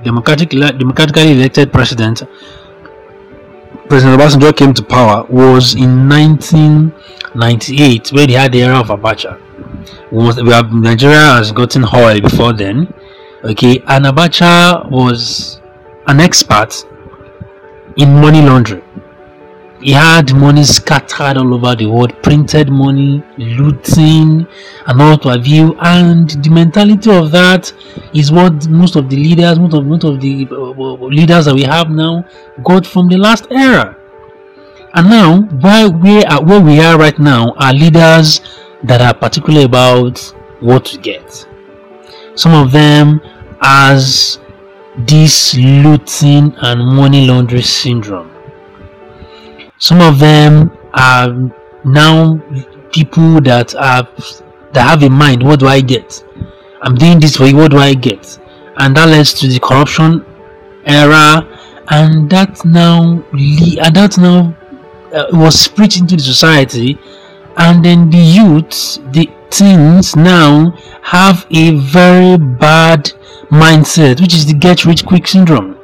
democratic 0.03 0.49
democratically 0.49 1.31
elected 1.31 1.71
president 1.71 2.23
President 3.89 4.21
Obasanjo 4.21 4.55
came 4.55 4.71
to 4.75 4.83
power 4.83 5.25
was 5.29 5.73
in 5.73 6.07
1998, 6.07 8.11
where 8.13 8.27
they 8.27 8.33
had 8.33 8.51
the 8.51 8.61
era 8.61 8.79
of 8.79 8.89
Abacha. 8.89 9.39
We, 10.11 10.51
have 10.51 10.71
Nigeria 10.71 11.17
has 11.37 11.51
gotten 11.51 11.83
oil 11.91 12.21
before 12.21 12.53
then, 12.53 12.93
okay, 13.43 13.79
and 13.87 14.05
Abacha 14.05 14.87
was 14.91 15.59
an 16.05 16.19
expert 16.19 16.85
in 17.97 18.13
money 18.13 18.43
laundering. 18.43 18.83
He 19.81 19.91
had 19.91 20.35
money 20.35 20.65
scattered 20.65 21.37
all 21.37 21.53
over 21.53 21.73
the 21.73 21.85
world, 21.85 22.11
printed 22.21 22.69
money, 22.69 23.23
looting, 23.37 24.45
and 24.85 25.01
all 25.01 25.17
to 25.19 25.29
have 25.29 25.47
you. 25.47 25.73
And 25.79 26.29
the 26.29 26.49
mentality 26.49 27.09
of 27.09 27.31
that 27.31 27.71
is 28.13 28.29
what 28.29 28.67
most 28.67 28.97
of 28.97 29.09
the 29.09 29.15
leaders, 29.15 29.57
most 29.57 29.73
of 29.73 29.85
most 29.85 30.03
of 30.03 30.19
the 30.19 30.45
uh, 30.51 31.05
leaders 31.05 31.45
that 31.45 31.55
we 31.55 31.63
have 31.63 31.89
now, 31.89 32.25
got 32.61 32.85
from 32.85 33.07
the 33.07 33.15
last 33.17 33.47
era. 33.51 33.95
And 34.95 35.09
now, 35.09 35.41
where 35.61 35.89
we 35.89 36.25
are, 36.25 36.43
where 36.43 36.59
we 36.59 36.81
are 36.81 36.97
right 36.97 37.17
now, 37.17 37.53
are 37.53 37.73
leaders 37.73 38.41
that 38.83 38.99
are 38.99 39.13
particular 39.13 39.63
about 39.63 40.19
what 40.59 40.83
to 40.85 40.97
get. 40.97 41.47
Some 42.35 42.53
of 42.53 42.73
them 42.73 43.21
as 43.61 44.39
this 44.97 45.55
looting 45.55 46.53
and 46.57 46.95
money 46.95 47.27
laundering 47.27 47.61
syndrome 47.61 48.28
some 49.79 50.01
of 50.01 50.19
them 50.19 50.77
are 50.93 51.33
now 51.85 52.37
people 52.91 53.39
that 53.41 53.73
are 53.75 54.07
that 54.73 54.87
have 54.87 55.03
in 55.03 55.13
mind. 55.13 55.41
What 55.41 55.59
do 55.61 55.67
I 55.67 55.81
get? 55.81 56.23
I'm 56.81 56.95
doing 56.95 57.19
this 57.19 57.37
for 57.37 57.45
you, 57.45 57.55
what 57.55 57.71
do 57.71 57.77
I 57.77 57.93
get? 57.93 58.39
And 58.77 58.95
that 58.95 59.09
leads 59.09 59.33
to 59.35 59.47
the 59.47 59.59
corruption 59.59 60.25
era, 60.85 61.47
and 61.89 62.29
that 62.29 62.63
now 62.65 63.23
and 63.31 63.95
that 63.95 64.17
now 64.17 64.55
uh, 65.13 65.27
was 65.33 65.67
preached 65.67 65.99
into 65.99 66.15
the 66.17 66.21
society, 66.21 66.99
and 67.57 67.83
then 67.83 68.09
the 68.09 68.17
youth, 68.17 68.99
the 69.13 69.29
teens 69.49 70.15
now 70.15 70.71
have 71.01 71.47
a 71.51 71.71
very 71.75 72.37
bad 72.37 73.11
mindset, 73.49 74.21
which 74.21 74.33
is 74.35 74.45
the 74.45 74.53
get 74.53 74.85
rich 74.85 75.05
quick 75.05 75.27
syndrome 75.27 75.78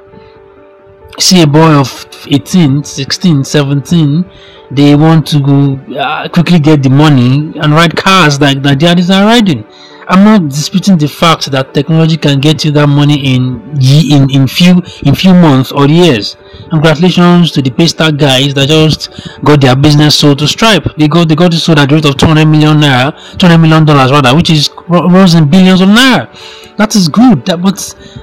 see 1.19 1.41
a 1.41 1.47
boy 1.47 1.73
of 1.73 2.05
18 2.29 2.83
16 2.83 3.43
17 3.43 4.25
they 4.71 4.95
want 4.95 5.25
to 5.27 5.39
go 5.39 5.75
uh, 5.97 6.27
quickly 6.29 6.59
get 6.59 6.83
the 6.83 6.89
money 6.89 7.53
and 7.59 7.71
ride 7.71 7.95
cars 7.95 8.41
like 8.41 8.61
the 8.61 8.75
daddies 8.75 9.09
are 9.09 9.25
riding 9.25 9.65
i'm 10.07 10.23
not 10.23 10.49
disputing 10.49 10.97
the 10.97 11.07
fact 11.07 11.51
that 11.51 11.73
technology 11.73 12.17
can 12.17 12.39
get 12.39 12.63
you 12.63 12.71
that 12.71 12.87
money 12.87 13.35
in 13.35 13.61
in 13.81 14.29
in 14.29 14.47
few 14.47 14.81
in 15.03 15.15
few 15.15 15.33
months 15.33 15.71
or 15.71 15.87
years. 15.87 16.37
Congratulations 16.69 17.51
to 17.51 17.61
the 17.61 17.69
paystack 17.69 18.17
guys 18.17 18.53
that 18.53 18.67
just 18.69 19.09
got 19.43 19.61
their 19.61 19.75
business 19.75 20.17
sold 20.19 20.39
to 20.39 20.47
stripe. 20.47 20.85
They 20.97 21.07
got 21.07 21.27
they 21.29 21.35
got 21.35 21.53
it 21.53 21.59
sold 21.59 21.79
at 21.79 21.89
the 21.89 21.95
rate 21.95 22.05
of 22.05 22.17
200 22.17 22.45
million 22.45 22.77
naira 22.77 23.13
200 23.37 23.57
million 23.57 23.85
dollars 23.85 24.11
rather 24.11 24.35
which 24.35 24.49
is 24.49 24.69
rose 24.87 25.35
in 25.35 25.49
billions 25.49 25.81
of 25.81 25.89
naira. 25.89 26.29
That 26.77 26.95
is 26.95 27.07
good. 27.07 27.45
That 27.45 27.61
but 27.61 27.77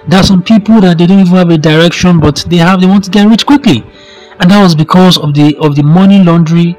there 0.09 0.21
are 0.21 0.25
some 0.25 0.43
people 0.43 0.81
that 0.81 0.99
they 0.99 1.07
don't 1.07 1.21
even 1.21 1.35
have 1.35 1.51
a 1.51 1.59
direction 1.59 2.21
but 2.21 2.45
they 2.49 2.57
have 2.57 2.81
they 2.81 2.87
want 2.87 3.05
to 3.05 3.11
get 3.11 3.29
rich 3.29 3.47
quickly. 3.47 3.85
And 4.41 4.51
that 4.51 4.63
was 4.63 4.75
because 4.75 5.19
of 5.19 5.35
the 5.35 5.57
of 5.59 5.77
the 5.77 5.83
money 5.83 6.23
laundering 6.23 6.77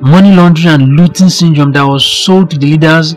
money 0.00 0.34
laundering 0.34 0.74
and 0.74 0.96
looting 0.96 1.28
syndrome 1.28 1.72
that 1.72 1.82
was 1.82 2.04
sold 2.04 2.50
to 2.50 2.58
the 2.58 2.66
leaders 2.66 3.16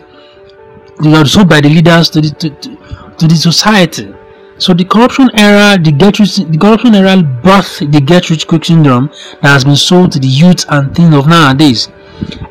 they 1.02 1.10
were 1.10 1.24
sold 1.24 1.48
by 1.48 1.60
the 1.60 1.68
leaders 1.68 2.10
to 2.10 2.20
the 2.20 2.30
to, 2.30 2.50
to, 2.50 2.76
to 3.18 3.26
the 3.26 3.36
society 3.36 4.14
so 4.58 4.74
the 4.74 4.84
corruption 4.84 5.30
era 5.34 5.78
the 5.82 5.92
get 5.92 6.18
rich 6.18 6.36
the 6.36 6.58
corruption 6.58 6.94
era 6.94 7.16
birthed 7.16 7.90
the 7.92 8.00
get 8.00 8.28
rich 8.30 8.46
quick 8.46 8.64
syndrome 8.64 9.08
that 9.42 9.48
has 9.48 9.64
been 9.64 9.76
sold 9.76 10.12
to 10.12 10.18
the 10.18 10.28
youth 10.28 10.64
and 10.68 10.94
things 10.94 11.14
of 11.14 11.26
nowadays 11.26 11.88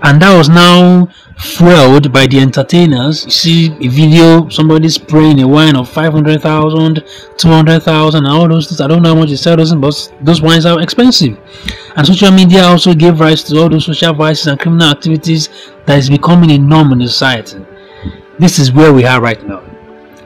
and 0.02 0.22
that 0.22 0.36
was 0.36 0.50
now 0.50 1.08
fueled 1.40 2.12
by 2.12 2.28
the 2.28 2.40
entertainers. 2.40 3.26
You 3.26 3.32
see 3.32 3.66
a 3.68 3.88
video, 3.88 4.50
somebody 4.50 4.90
spraying 4.90 5.42
a 5.42 5.48
wine 5.48 5.76
of 5.76 5.90
500,000, 5.90 7.04
200,000, 7.38 8.26
all 8.26 8.48
those 8.48 8.68
things. 8.68 8.82
I 8.82 8.88
don't 8.88 9.02
know 9.02 9.10
how 9.10 9.22
much 9.22 9.30
they 9.30 9.36
sell 9.36 9.56
those, 9.56 9.74
but 9.74 10.14
those 10.22 10.42
wines 10.42 10.66
are 10.66 10.82
expensive. 10.82 11.38
And 11.96 12.06
social 12.06 12.32
media 12.32 12.64
also 12.64 12.94
gave 12.94 13.20
rise 13.20 13.44
to 13.44 13.60
all 13.60 13.70
those 13.70 13.86
social 13.86 14.14
vices 14.14 14.48
and 14.48 14.60
criminal 14.60 14.90
activities 14.90 15.50
that 15.86 15.98
is 15.98 16.10
becoming 16.10 16.52
a 16.52 16.58
norm 16.58 16.92
in 16.94 17.08
society. 17.08 17.66
This 18.40 18.58
is 18.58 18.72
where 18.72 18.94
we 18.94 19.06
are 19.06 19.22
right 19.22 19.46
now 19.46 19.62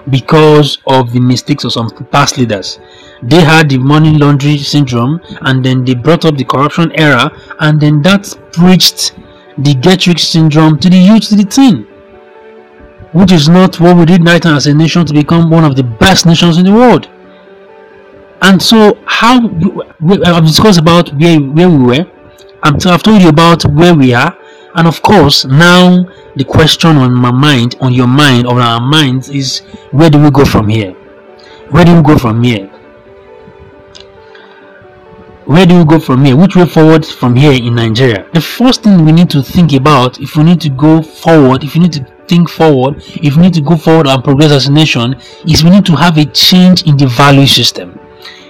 because 0.10 0.78
of 0.88 1.12
the 1.12 1.20
mistakes 1.20 1.64
of 1.64 1.74
some 1.74 1.90
past 2.12 2.38
leaders. 2.38 2.80
They 3.22 3.42
had 3.42 3.70
the 3.70 3.78
money 3.78 4.18
laundering 4.18 4.58
syndrome 4.58 5.22
and 5.42 5.64
then 5.64 5.86
they 5.86 5.96
brought 5.96 6.26
up 6.26 6.38
the 6.38 6.44
corruption 6.44 6.92
era 6.94 7.32
and 7.60 7.80
then 7.80 8.02
that 8.04 8.38
preached 8.52 9.16
the 9.58 9.74
get 9.76 10.08
rich 10.08 10.26
syndrome 10.26 10.78
to 10.80 10.90
the 10.90 10.98
youth 10.98 11.30
to 11.30 11.36
the 11.36 11.46
teen, 11.46 11.88
which 13.14 13.32
is 13.32 13.48
not 13.50 13.80
what 13.80 13.96
we 13.98 14.06
did 14.06 14.26
right 14.26 14.46
as 14.46 14.68
a 14.68 14.74
nation 14.74 15.06
to 15.06 15.14
become 15.14 15.50
one 15.50 15.64
of 15.64 15.76
the 15.76 15.84
best 15.84 16.26
nations 16.26 16.58
in 16.58 16.66
the 16.66 16.74
world. 16.74 17.10
And 18.42 18.62
so, 18.62 18.98
how 19.06 19.38
I've 20.26 20.46
discussed 20.46 20.80
about 20.80 21.14
where 21.14 21.40
where 21.40 21.70
we 21.70 21.78
were. 21.78 22.06
I've 22.62 22.78
told 22.78 23.22
you 23.22 23.30
about 23.30 23.66
where 23.66 23.94
we 23.94 24.14
are, 24.14 24.38
and 24.76 24.88
of 24.88 25.02
course, 25.02 25.46
now 25.46 26.06
the 26.36 26.44
question 26.44 26.98
on 26.98 27.14
my 27.14 27.32
mind, 27.32 27.76
on 27.80 27.94
your 27.94 28.08
mind, 28.08 28.48
on 28.48 28.58
our 28.60 28.82
minds 28.82 29.30
is 29.30 29.60
where 29.92 30.10
do 30.10 30.22
we 30.22 30.32
go 30.32 30.46
from 30.46 30.68
here? 30.68 30.94
Where 31.70 31.86
do 31.86 31.96
we 31.96 32.02
go 32.02 32.18
from 32.18 32.44
here? 32.44 32.68
Where 35.46 35.66
do 35.66 35.78
we 35.78 35.86
go 35.86 36.00
from 36.00 36.24
here? 36.24 36.38
Which 36.38 36.56
way 36.56 36.66
forward 36.66 37.06
from 37.06 37.36
here 37.36 37.52
in 37.52 37.76
Nigeria? 37.76 38.26
The 38.34 38.42
first 38.42 38.84
thing 38.84 39.04
we 39.04 39.12
need 39.12 39.30
to 39.32 39.44
think 39.44 39.74
about 39.74 40.20
if 40.20 40.38
we 40.38 40.44
need 40.44 40.62
to 40.62 40.70
go 40.70 41.02
forward, 41.02 41.64
if 41.64 41.76
you 41.76 41.82
need 41.82 41.94
to 41.94 42.06
think 42.28 42.50
forward, 42.50 43.04
if 43.22 43.36
we 43.36 43.42
need 43.42 43.54
to 43.56 43.62
go 43.62 43.76
forward 43.76 44.08
and 44.08 44.24
progress 44.24 44.52
as 44.52 44.68
a 44.68 44.72
nation, 44.72 45.16
is 45.48 45.64
we 45.64 45.70
need 45.70 45.86
to 45.86 45.96
have 45.96 46.18
a 46.18 46.26
change 46.26 46.84
in 46.84 46.96
the 46.96 47.08
value 47.08 47.46
system. 47.46 48.00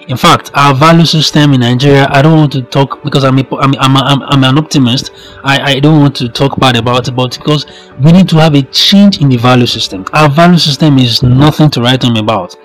In 0.07 0.17
fact, 0.17 0.51
our 0.53 0.73
value 0.75 1.05
system 1.05 1.53
in 1.53 1.61
Nigeria, 1.61 2.07
I 2.09 2.21
don't 2.21 2.37
want 2.37 2.51
to 2.53 2.61
talk 2.61 3.01
because 3.03 3.23
I'm 3.23 3.39
a, 3.39 3.47
I'm, 3.57 3.73
I'm, 3.79 3.95
I'm, 3.95 4.21
I'm 4.23 4.43
an 4.43 4.57
optimist. 4.57 5.11
I, 5.45 5.75
I 5.75 5.79
don't 5.79 6.01
want 6.01 6.13
to 6.17 6.27
talk 6.27 6.59
bad 6.59 6.75
about 6.75 7.07
it, 7.07 7.11
but 7.11 7.37
because 7.37 7.65
we 8.01 8.11
need 8.11 8.27
to 8.29 8.35
have 8.37 8.53
a 8.53 8.63
change 8.63 9.21
in 9.21 9.29
the 9.29 9.37
value 9.37 9.65
system. 9.65 10.05
Our 10.11 10.29
value 10.29 10.57
system 10.57 10.97
is 10.97 11.23
nothing 11.23 11.69
to 11.71 11.81
write 11.81 12.03
home 12.03 12.17
about. 12.17 12.57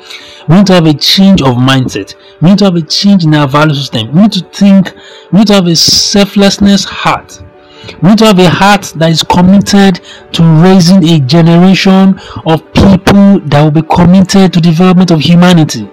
We 0.48 0.56
need 0.56 0.66
to 0.66 0.74
have 0.74 0.86
a 0.86 0.94
change 0.94 1.40
of 1.40 1.54
mindset. 1.54 2.16
We 2.40 2.50
need 2.50 2.58
to 2.58 2.64
have 2.64 2.74
a 2.74 2.82
change 2.82 3.24
in 3.24 3.32
our 3.34 3.46
value 3.46 3.74
system. 3.74 4.12
We 4.12 4.22
need 4.22 4.32
to 4.32 4.40
think, 4.46 4.92
we 5.30 5.38
need 5.38 5.46
to 5.48 5.54
have 5.54 5.68
a 5.68 5.76
selflessness 5.76 6.84
heart. 6.84 7.40
We 8.02 8.10
need 8.10 8.18
to 8.18 8.26
have 8.26 8.38
a 8.40 8.50
heart 8.50 8.92
that 8.96 9.10
is 9.10 9.22
committed 9.22 10.00
to 10.32 10.42
raising 10.62 11.04
a 11.08 11.20
generation 11.20 12.18
of 12.46 12.64
people 12.72 13.38
that 13.40 13.62
will 13.62 13.70
be 13.70 13.82
committed 13.82 14.52
to 14.54 14.60
development 14.60 15.12
of 15.12 15.20
humanity. 15.20 15.88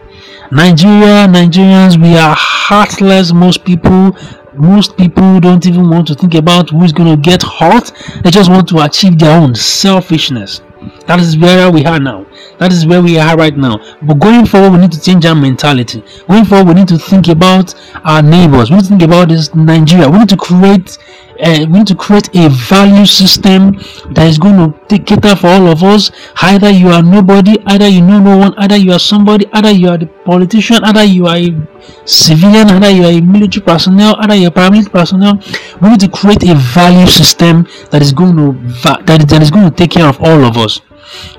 Nigeria, 0.51 1.27
Nigerians, 1.27 1.99
we 1.99 2.15
are 2.17 2.35
heartless. 2.37 3.33
Most 3.33 3.65
people, 3.65 4.15
most 4.53 4.95
people 4.95 5.39
don't 5.39 5.65
even 5.65 5.89
want 5.89 6.07
to 6.07 6.15
think 6.15 6.35
about 6.35 6.69
who's 6.69 6.91
going 6.93 7.09
to 7.09 7.19
get 7.19 7.41
hurt. 7.41 7.91
They 8.23 8.29
just 8.29 8.49
want 8.51 8.67
to 8.69 8.83
achieve 8.83 9.17
their 9.17 9.39
own 9.39 9.55
selfishness. 9.55 10.61
That 11.07 11.19
is 11.19 11.35
where 11.37 11.71
we 11.71 11.83
are 11.85 11.99
now. 11.99 12.27
That 12.59 12.71
is 12.71 12.85
where 12.85 13.01
we 13.01 13.17
are 13.17 13.35
right 13.35 13.57
now. 13.57 13.79
But 14.03 14.19
going 14.19 14.45
forward, 14.45 14.71
we 14.73 14.77
need 14.77 14.91
to 14.91 15.01
change 15.01 15.25
our 15.25 15.33
mentality. 15.33 16.03
Going 16.27 16.45
forward, 16.45 16.67
we 16.67 16.73
need 16.75 16.87
to 16.89 16.99
think 16.99 17.27
about 17.27 17.73
our 18.03 18.21
neighbors. 18.21 18.69
We 18.69 18.77
need 18.77 18.83
to 18.83 18.89
think 18.89 19.01
about 19.01 19.29
this 19.29 19.53
Nigeria. 19.55 20.07
We 20.09 20.19
need 20.19 20.29
to 20.29 20.37
create 20.37 20.97
uh, 21.43 21.65
we 21.69 21.79
need 21.79 21.87
to 21.87 21.95
create 21.95 22.29
a 22.35 22.49
value 22.49 23.05
system 23.05 23.73
that 24.13 24.27
is 24.27 24.37
going 24.37 24.55
to 24.55 24.79
take 24.87 25.05
cater 25.05 25.35
for 25.35 25.47
all 25.47 25.67
of 25.67 25.83
us. 25.83 26.11
Either 26.41 26.69
you 26.69 26.89
are 26.89 27.03
nobody, 27.03 27.57
either 27.67 27.87
you 27.87 28.01
know 28.01 28.19
no 28.19 28.37
one, 28.37 28.53
either 28.57 28.77
you 28.77 28.91
are 28.91 28.99
somebody, 28.99 29.45
either 29.53 29.71
you 29.71 29.89
are 29.89 29.97
the 29.97 30.07
politician, 30.25 30.83
either 30.83 31.03
you 31.03 31.25
are 31.27 31.37
a 31.37 31.67
civilian, 32.05 32.69
either 32.69 32.89
you 32.89 33.03
are 33.03 33.11
a 33.11 33.21
military 33.21 33.65
personnel, 33.65 34.15
either 34.19 34.35
you 34.35 34.47
are 34.47 34.51
paramilitary 34.51 34.91
personnel. 34.91 35.39
We 35.81 35.89
need 35.89 35.99
to 36.01 36.09
create 36.09 36.43
a 36.43 36.55
value 36.55 37.07
system 37.07 37.67
that 37.91 38.01
is 38.01 38.13
going 38.13 38.35
to 38.37 38.53
that 39.05 39.41
is 39.41 39.51
going 39.51 39.69
to 39.69 39.75
take 39.75 39.91
care 39.91 40.07
of 40.07 40.19
all 40.21 40.43
of 40.45 40.57
us 40.57 40.81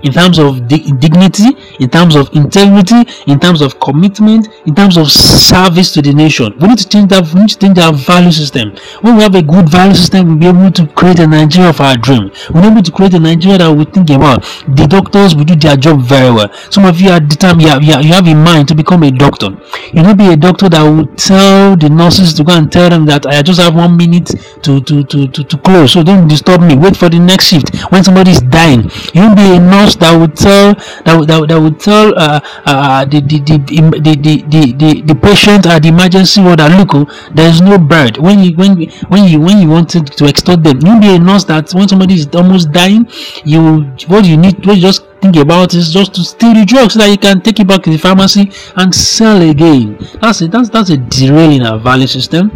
in 0.02 0.12
terms 0.12 0.38
of 0.38 0.66
dignity, 0.68 1.56
in 1.80 1.90
terms 1.90 2.14
of 2.16 2.28
integrity, 2.34 3.04
in 3.26 3.38
terms 3.40 3.60
of 3.60 3.78
commitment, 3.80 4.48
in 4.66 4.74
terms 4.74 4.96
of 4.96 5.10
service 5.10 5.92
to 5.92 6.02
the 6.02 6.12
nation. 6.12 6.54
We 6.58 6.68
need 6.68 6.78
to 6.78 6.88
change 6.88 7.10
that. 7.10 7.32
We 7.32 7.40
need 7.40 7.50
to 7.50 7.58
change 7.58 7.78
our 7.78 7.92
value 7.92 8.32
system. 8.32 8.74
When 9.00 9.16
we 9.16 9.22
have 9.22 9.34
a 9.34 9.42
good 9.42 9.68
value 9.68 9.94
system, 9.94 10.28
we'll 10.28 10.52
be 10.52 10.58
able 10.58 10.70
to 10.72 10.86
create 10.94 11.18
a 11.20 11.26
Nigeria 11.26 11.70
of 11.70 11.80
our 11.80 11.96
dream. 11.96 12.30
We'll 12.52 12.62
be 12.62 12.68
able 12.68 12.82
to 12.82 12.92
create 12.92 13.14
a 13.14 13.18
Nigeria 13.20 13.58
that 13.58 13.72
we 13.72 13.84
think 13.84 14.10
about. 14.10 14.42
The 14.68 14.86
doctors 14.88 15.34
will 15.34 15.44
do 15.44 15.56
their 15.56 15.76
job 15.76 16.02
very 16.02 16.30
well. 16.32 16.52
Some 16.70 16.84
of 16.84 17.00
you 17.00 17.10
are 17.10 17.20
determined. 17.20 17.62
You 17.62 17.68
have, 17.68 17.82
you 18.04 18.12
have 18.12 18.26
in 18.26 18.42
mind 18.42 18.68
to 18.68 18.74
become 18.74 19.02
a 19.02 19.10
doctor. 19.10 19.48
You 19.92 20.02
will 20.02 20.14
be 20.14 20.28
a 20.32 20.36
doctor 20.36 20.68
that 20.68 20.82
will 20.82 21.06
tell 21.16 21.76
the 21.76 21.88
nurses 21.88 22.34
to 22.34 22.44
go 22.44 22.52
and 22.56 22.70
tell 22.70 22.88
them 22.90 23.06
that 23.06 23.26
I 23.26 23.42
just 23.42 23.60
have 23.60 23.74
one 23.74 23.96
minute 23.96 24.28
to 24.62 24.80
to 24.80 25.04
to 25.04 25.26
to, 25.28 25.44
to 25.44 25.58
close. 25.58 25.92
So 25.92 26.02
don't 26.02 26.28
disturb 26.28 26.60
me. 26.62 26.76
Wait 26.76 26.96
for 26.96 27.08
the 27.08 27.18
next 27.18 27.46
shift. 27.46 27.74
When 27.90 28.04
somebody 28.04 28.30
is 28.32 28.40
dying, 28.40 28.90
you 29.14 29.22
won't 29.22 29.36
be 29.36 29.55
a 29.56 29.60
nurse 29.60 29.96
that 29.96 30.14
would 30.16 30.36
tell 30.36 30.74
that 31.04 31.26
that 31.26 31.48
that 31.48 31.60
would 31.60 31.80
tell 31.80 32.12
uh, 32.18 32.40
uh, 32.66 33.04
the, 33.04 33.20
the, 33.20 33.38
the, 33.40 33.56
the, 33.58 34.14
the, 34.16 34.72
the, 34.76 35.02
the, 35.02 35.14
patient 35.14 35.66
at 35.66 35.82
the 35.82 35.88
emergency 35.88 36.40
ward 36.42 36.58
that 36.58 36.70
look 36.78 36.94
oh, 36.94 37.04
there 37.34 37.48
is 37.48 37.60
no 37.60 37.78
bird 37.78 38.18
when 38.18 38.38
you 38.40 38.54
when 38.56 38.88
when 39.08 39.24
you 39.24 39.40
when 39.40 39.58
you 39.58 39.68
wanted 39.68 40.06
to 40.06 40.24
extort 40.26 40.62
them 40.62 40.78
you 40.84 41.00
be 41.00 41.14
a 41.14 41.18
nurse 41.18 41.44
that 41.44 41.72
when 41.74 41.88
somebody 41.88 42.14
is 42.14 42.28
almost 42.34 42.70
dying 42.72 43.08
you 43.44 43.82
what 44.08 44.24
you 44.24 44.36
need 44.36 44.64
what 44.66 44.76
you 44.76 44.82
just 44.82 45.06
think 45.20 45.36
about 45.36 45.74
is 45.74 45.92
just 45.92 46.14
to 46.14 46.22
steal 46.22 46.54
the 46.54 46.64
drugs 46.64 46.94
so 46.94 47.00
that 47.00 47.10
you 47.10 47.18
can 47.18 47.40
take 47.40 47.58
it 47.58 47.66
back 47.66 47.82
to 47.82 47.90
the 47.90 47.96
pharmacy 47.98 48.50
and 48.76 48.94
sell 48.94 49.40
again. 49.42 49.98
That's 50.20 50.42
it 50.42 50.50
that's 50.50 50.68
that's 50.68 50.90
a 50.90 50.96
derail 50.96 51.50
in 51.50 51.62
our 51.62 51.78
value 51.78 52.06
system 52.06 52.50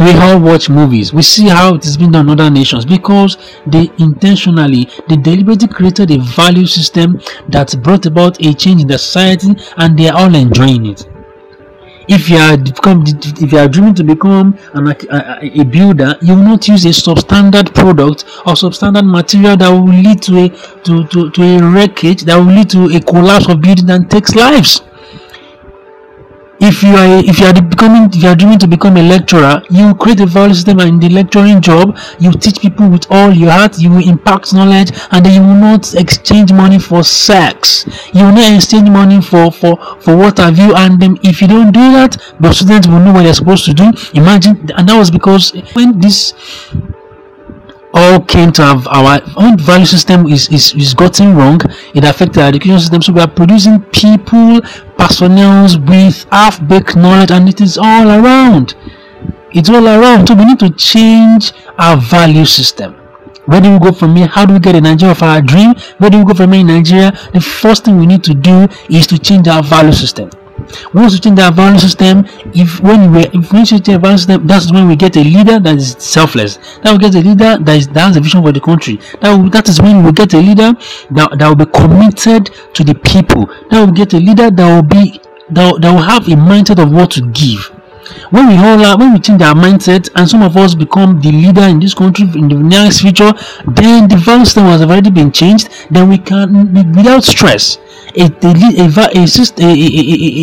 we 0.00 0.12
all 0.14 0.40
watch 0.40 0.70
movies. 0.70 1.12
We 1.12 1.20
see 1.20 1.48
how 1.48 1.74
it 1.74 1.84
has 1.84 1.98
been 1.98 2.12
done 2.12 2.30
in 2.30 2.40
other 2.40 2.50
nations 2.50 2.86
because 2.86 3.36
they 3.66 3.90
intentionally 3.98 4.88
they 5.08 5.16
deliberately 5.16 5.68
created 5.68 6.10
a 6.10 6.18
value 6.18 6.66
system 6.66 7.20
that 7.48 7.76
brought 7.82 8.06
about 8.06 8.40
a 8.40 8.54
change 8.54 8.80
in 8.80 8.88
the 8.88 8.98
society 8.98 9.54
and 9.76 9.98
they 9.98 10.08
are 10.08 10.18
all 10.18 10.34
enjoying 10.34 10.86
it. 10.86 11.06
If 12.08 12.30
you 12.30 12.38
are 12.38 12.56
become 12.56 13.04
if 13.06 13.52
you 13.52 13.58
are 13.58 13.68
dreaming 13.68 13.94
to 13.96 14.04
become 14.04 14.58
an, 14.72 14.88
a, 14.88 15.60
a, 15.60 15.64
builder 15.64 16.16
you 16.22 16.34
will 16.34 16.44
not 16.44 16.66
use 16.66 16.86
a 16.86 16.88
substandard 16.88 17.74
product 17.74 18.24
or 18.46 18.54
substandard 18.54 19.08
material 19.08 19.56
that 19.58 19.68
will 19.68 19.86
lead 19.86 20.22
to 20.22 20.44
a 20.44 20.48
to, 20.84 21.06
to, 21.08 21.30
to 21.30 21.42
a 21.42 21.70
wreckage 21.72 22.22
that 22.22 22.36
will 22.36 22.52
lead 22.52 22.70
to 22.70 22.86
a 22.96 23.00
collapse 23.00 23.48
of 23.50 23.60
building 23.60 23.90
and 23.90 24.10
takes 24.10 24.34
lives 24.34 24.80
if 26.60 26.82
you 26.82 26.90
are 26.90 27.22
if 27.24 27.38
you 27.38 27.46
are 27.46 27.60
becoming 27.62 28.04
if 28.12 28.22
you 28.22 28.28
are 28.28 28.36
dreaming 28.36 28.58
to 28.58 28.68
become 28.68 28.96
a 28.96 29.02
lecturer 29.02 29.62
you 29.70 29.94
create 29.94 30.20
a 30.20 30.26
value 30.26 30.54
system 30.54 30.78
in 30.80 30.98
the 31.00 31.08
lecturing 31.08 31.60
job 31.60 31.96
you 32.18 32.30
teach 32.32 32.60
people 32.60 32.88
with 32.88 33.06
all 33.10 33.32
your 33.32 33.50
heart 33.50 33.78
you 33.78 33.90
will 33.90 34.06
impact 34.06 34.52
knowledge 34.52 34.90
and 35.10 35.24
then 35.24 35.34
you 35.34 35.40
will 35.40 35.54
not 35.60 35.94
exchange 35.94 36.52
money 36.52 36.78
for 36.78 37.02
sex. 37.02 37.86
You 38.12 38.24
will 38.24 38.32
not 38.32 38.52
exchange 38.54 38.88
money 38.88 39.20
for 39.22 39.50
for 39.50 39.76
for 40.00 40.16
what 40.16 40.38
have 40.38 40.58
you 40.58 40.74
and 40.74 41.00
then 41.00 41.18
if 41.22 41.40
you 41.40 41.48
don't 41.48 41.72
do 41.72 41.92
that 41.92 42.16
the 42.40 42.52
students 42.52 42.86
will 42.86 43.00
know 43.00 43.12
what 43.12 43.22
they're 43.22 43.34
supposed 43.34 43.64
to 43.66 43.74
do. 43.74 43.90
Imagine 44.14 44.70
and 44.76 44.88
that 44.88 44.98
was 44.98 45.10
because 45.10 45.52
when 45.74 45.98
this 46.00 46.34
all 47.92 48.20
came 48.20 48.52
to 48.52 48.62
have 48.62 48.86
our 48.88 49.20
own 49.36 49.58
value 49.58 49.86
system 49.86 50.26
is, 50.26 50.48
is, 50.48 50.74
is 50.74 50.94
gotten 50.94 51.34
wrong. 51.34 51.60
It 51.94 52.04
affected 52.04 52.40
our 52.40 52.48
education 52.48 52.78
system. 52.78 53.02
So 53.02 53.12
we 53.12 53.20
are 53.20 53.28
producing 53.28 53.80
people 53.92 54.60
personnel 54.96 55.68
with 55.86 56.24
half-baked 56.30 56.96
knowledge 56.96 57.30
and 57.30 57.48
it 57.48 57.60
is 57.60 57.78
all 57.78 58.08
around. 58.08 58.74
It's 59.52 59.68
all 59.68 59.86
around. 59.86 60.28
So 60.28 60.34
we 60.34 60.44
need 60.44 60.60
to 60.60 60.70
change 60.70 61.52
our 61.78 61.96
value 61.96 62.44
system. 62.44 62.94
Where 63.46 63.60
do 63.60 63.72
we 63.72 63.78
go 63.80 63.92
from 63.92 64.14
here? 64.14 64.28
How 64.28 64.46
do 64.46 64.54
we 64.54 64.60
get 64.60 64.76
a 64.76 64.80
nigeria 64.80 65.12
of 65.12 65.22
our 65.22 65.42
dream? 65.42 65.74
Where 65.98 66.10
do 66.10 66.18
we 66.18 66.24
go 66.24 66.34
from 66.34 66.52
here 66.52 66.60
in 66.60 66.68
nigeria? 66.68 67.10
The 67.32 67.40
first 67.40 67.84
thing 67.84 67.98
we 67.98 68.06
need 68.06 68.22
to 68.24 68.34
do 68.34 68.68
is 68.88 69.08
to 69.08 69.18
change 69.18 69.48
our 69.48 69.62
value 69.62 69.92
system 69.92 70.30
once 70.94 71.14
we 71.14 71.18
change 71.18 71.38
our 71.38 71.52
value 71.52 71.78
system, 71.78 72.24
if 72.54 72.80
when 72.80 73.12
we 73.12 73.20
if 73.32 73.52
we 73.52 73.64
change 73.64 73.88
our 73.88 73.98
value 73.98 74.18
system, 74.18 74.46
that's 74.46 74.72
when 74.72 74.88
we 74.88 74.96
get 74.96 75.16
a 75.16 75.24
leader 75.24 75.58
that 75.58 75.76
is 75.76 75.96
selfless. 75.98 76.56
That 76.82 76.92
we 76.92 76.98
get 76.98 77.14
a 77.14 77.20
leader 77.20 77.58
that 77.58 77.76
is 77.76 77.88
that 77.88 78.00
has 78.00 78.16
a 78.16 78.20
vision 78.20 78.42
for 78.42 78.52
the 78.52 78.60
country. 78.60 78.96
That 79.20 79.36
will, 79.36 79.50
that 79.50 79.68
is 79.68 79.80
when 79.80 80.04
we 80.04 80.12
get 80.12 80.34
a 80.34 80.38
leader 80.38 80.72
that, 81.12 81.38
that 81.38 81.48
will 81.48 81.56
be 81.56 81.66
committed 81.66 82.50
to 82.74 82.84
the 82.84 82.94
people. 82.94 83.46
That 83.70 83.84
will 83.84 83.92
get 83.92 84.14
a 84.14 84.18
leader 84.18 84.50
that 84.50 84.74
will 84.74 84.82
be 84.82 85.20
that, 85.50 85.80
that 85.80 85.90
will 85.92 86.02
have 86.02 86.26
a 86.28 86.36
mindset 86.36 86.82
of 86.82 86.92
what 86.92 87.10
to 87.12 87.22
give 87.32 87.79
when 88.30 88.48
we 88.48 88.54
hold 88.54 88.80
out 88.82 88.98
when 88.98 89.12
we 89.12 89.18
change 89.18 89.42
our 89.42 89.54
mindset 89.54 90.10
and 90.16 90.28
some 90.28 90.42
of 90.42 90.56
us 90.56 90.74
become 90.74 91.20
the 91.20 91.32
leader 91.32 91.62
in 91.62 91.78
this 91.80 91.94
country 91.94 92.24
in 92.34 92.48
the 92.48 92.54
nearest 92.54 93.00
future 93.00 93.32
then 93.66 94.08
the 94.08 94.16
value 94.16 94.44
system 94.44 94.64
has 94.64 94.82
already 94.82 95.10
been 95.10 95.32
changed 95.32 95.68
then 95.90 96.08
we 96.08 96.18
can 96.18 96.72
without 96.94 97.24
stress 97.24 97.78
a, 98.16 98.22
a, 98.22 98.50
a, 98.50 98.80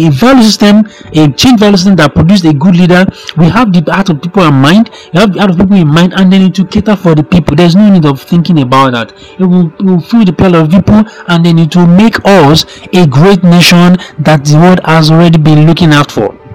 a, 0.08 0.12
value 0.12 0.44
system, 0.44 0.88
a 1.14 1.32
change 1.34 1.60
value 1.60 1.78
system 1.78 1.96
that 1.98 2.14
produced 2.14 2.46
a 2.46 2.54
good 2.54 2.76
leader. 2.76 3.06
We 3.38 3.46
have 3.50 3.74
the 3.74 3.92
heart 3.92 4.10
of 4.10 4.22
people 4.22 4.44
in 4.44 4.54
mind, 4.54 4.90
we 5.14 5.20
have 5.20 5.34
the 5.34 5.40
heart 5.40 5.52
of 5.52 5.58
people 5.58 5.76
in 5.76 5.88
mind, 5.88 6.14
and 6.16 6.32
then 6.32 6.52
to 6.54 6.66
cater 6.66 6.96
for 6.96 7.16
the 7.16 7.24
people. 7.24 7.56
There's 7.56 7.76
no 7.76 7.90
need 7.90 8.06
of 8.06 8.22
thinking 8.22 8.62
about 8.62 8.92
that. 8.94 9.12
It 9.40 9.46
will, 9.46 9.68
it 9.74 9.82
will 9.84 10.00
fill 10.02 10.26
the 10.26 10.34
plate 10.34 10.56
of 10.56 10.70
people, 10.70 11.04
and 11.28 11.46
then 11.46 11.60
it 11.60 11.76
will 11.76 11.88
make 11.88 12.16
us 12.26 12.66
a 12.94 13.08
great 13.08 13.44
nation 13.44 13.98
that 14.20 14.46
the 14.46 14.58
world 14.58 14.80
has 14.86 15.12
already 15.12 15.38
been 15.38 15.68
looking 15.68 15.94
out 15.94 16.12
for. 16.12 16.47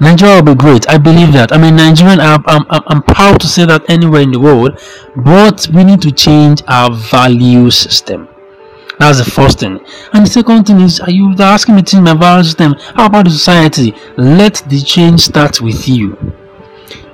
Nigeria 0.00 0.36
will 0.36 0.54
be 0.54 0.58
great. 0.58 0.88
I 0.88 0.96
believe 0.98 1.32
that. 1.32 1.52
I'm 1.52 1.64
a 1.64 1.70
Nigerian. 1.70 2.20
I'm, 2.20 2.44
I'm, 2.46 2.64
I'm 2.70 3.02
proud 3.02 3.40
to 3.40 3.46
say 3.46 3.64
that 3.66 3.88
anywhere 3.90 4.20
in 4.20 4.30
the 4.30 4.38
world. 4.38 4.78
But 5.16 5.68
we 5.74 5.82
need 5.84 6.00
to 6.02 6.12
change 6.12 6.62
our 6.68 6.90
value 6.94 7.70
system. 7.70 8.28
That's 8.98 9.18
the 9.18 9.30
first 9.30 9.60
thing. 9.60 9.78
And 10.12 10.26
the 10.26 10.30
second 10.30 10.64
thing 10.66 10.80
is, 10.80 11.00
are 11.00 11.10
you 11.10 11.34
asking 11.38 11.76
me 11.76 11.82
to 11.82 11.90
change 11.92 12.04
my 12.04 12.14
value 12.14 12.44
system? 12.44 12.74
How 12.94 13.06
about 13.06 13.24
the 13.26 13.30
society? 13.30 13.94
Let 14.16 14.54
the 14.68 14.80
change 14.80 15.20
start 15.20 15.60
with 15.60 15.88
you. 15.88 16.16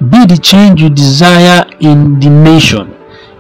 Be 0.01 0.25
the 0.27 0.39
change 0.43 0.81
you 0.81 0.91
desire 0.91 1.65
in 1.81 2.19
the 2.21 2.31
nation. 2.31 2.95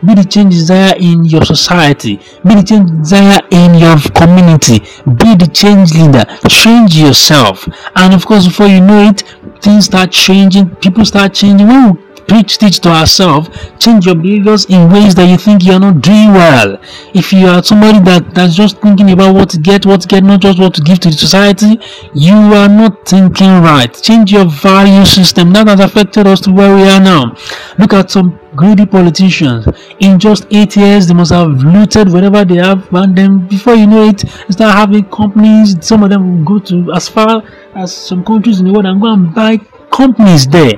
Be 0.06 0.14
the 0.14 0.24
change 0.24 0.54
desire 0.54 0.94
in 0.98 1.24
your 1.24 1.44
society, 1.44 2.16
be 2.46 2.54
the 2.54 2.62
change 2.62 2.90
desire 2.90 3.40
in 3.50 3.74
your 3.74 3.98
community, 4.14 4.80
be 5.06 5.34
the 5.34 5.50
change 5.52 5.94
leader, 5.94 6.24
change 6.48 6.96
yourself. 6.96 7.66
And 7.96 8.14
of 8.14 8.26
course, 8.26 8.46
before 8.46 8.66
you 8.66 8.80
know 8.80 9.08
it, 9.08 9.22
things 9.60 9.86
start 9.86 10.12
changing, 10.12 10.76
people 10.76 11.04
start 11.04 11.34
changing. 11.34 11.66
When 11.66 11.92
we 11.94 12.13
preach 12.26 12.58
teach 12.58 12.80
to 12.80 12.88
ourselves 12.88 13.48
change 13.78 14.06
your 14.06 14.14
behaviors 14.14 14.64
in 14.66 14.90
ways 14.90 15.14
that 15.14 15.28
you 15.28 15.36
think 15.36 15.64
you're 15.64 15.80
not 15.80 16.00
doing 16.00 16.32
well. 16.32 16.78
If 17.14 17.32
you 17.32 17.46
are 17.46 17.62
somebody 17.62 18.00
that 18.00 18.34
that's 18.34 18.54
just 18.54 18.78
thinking 18.80 19.10
about 19.10 19.34
what 19.34 19.50
to 19.50 19.58
get 19.58 19.86
what 19.86 20.02
to 20.02 20.08
get 20.08 20.24
not 20.24 20.40
just 20.40 20.58
what 20.58 20.74
to 20.74 20.82
give 20.82 21.00
to 21.00 21.10
the 21.10 21.16
society 21.16 21.80
you 22.14 22.34
are 22.34 22.68
not 22.68 23.06
thinking 23.06 23.62
right. 23.62 23.92
Change 23.94 24.32
your 24.32 24.46
value 24.46 25.04
system. 25.04 25.52
That 25.52 25.68
has 25.68 25.80
affected 25.80 26.26
us 26.26 26.40
to 26.42 26.52
where 26.52 26.74
we 26.74 26.82
are 26.82 27.00
now. 27.00 27.36
Look 27.78 27.92
at 27.92 28.10
some 28.10 28.38
greedy 28.56 28.86
politicians. 28.86 29.66
In 30.00 30.18
just 30.18 30.46
eight 30.50 30.76
years 30.76 31.06
they 31.06 31.14
must 31.14 31.32
have 31.32 31.48
looted 31.48 32.12
whatever 32.12 32.44
they 32.44 32.56
have 32.56 32.92
and 32.92 33.16
then 33.16 33.46
before 33.48 33.74
you 33.74 33.86
know 33.86 34.08
it 34.08 34.18
they 34.18 34.52
start 34.52 34.74
having 34.74 35.04
companies. 35.10 35.76
Some 35.84 36.02
of 36.02 36.10
them 36.10 36.44
will 36.44 36.58
go 36.58 36.64
to 36.66 36.92
as 36.92 37.08
far 37.08 37.42
as 37.74 37.94
some 37.94 38.24
countries 38.24 38.60
in 38.60 38.66
the 38.66 38.72
world 38.72 38.86
and 38.86 39.00
go 39.00 39.12
and 39.12 39.34
buy 39.34 39.58
companies 39.90 40.46
there 40.46 40.74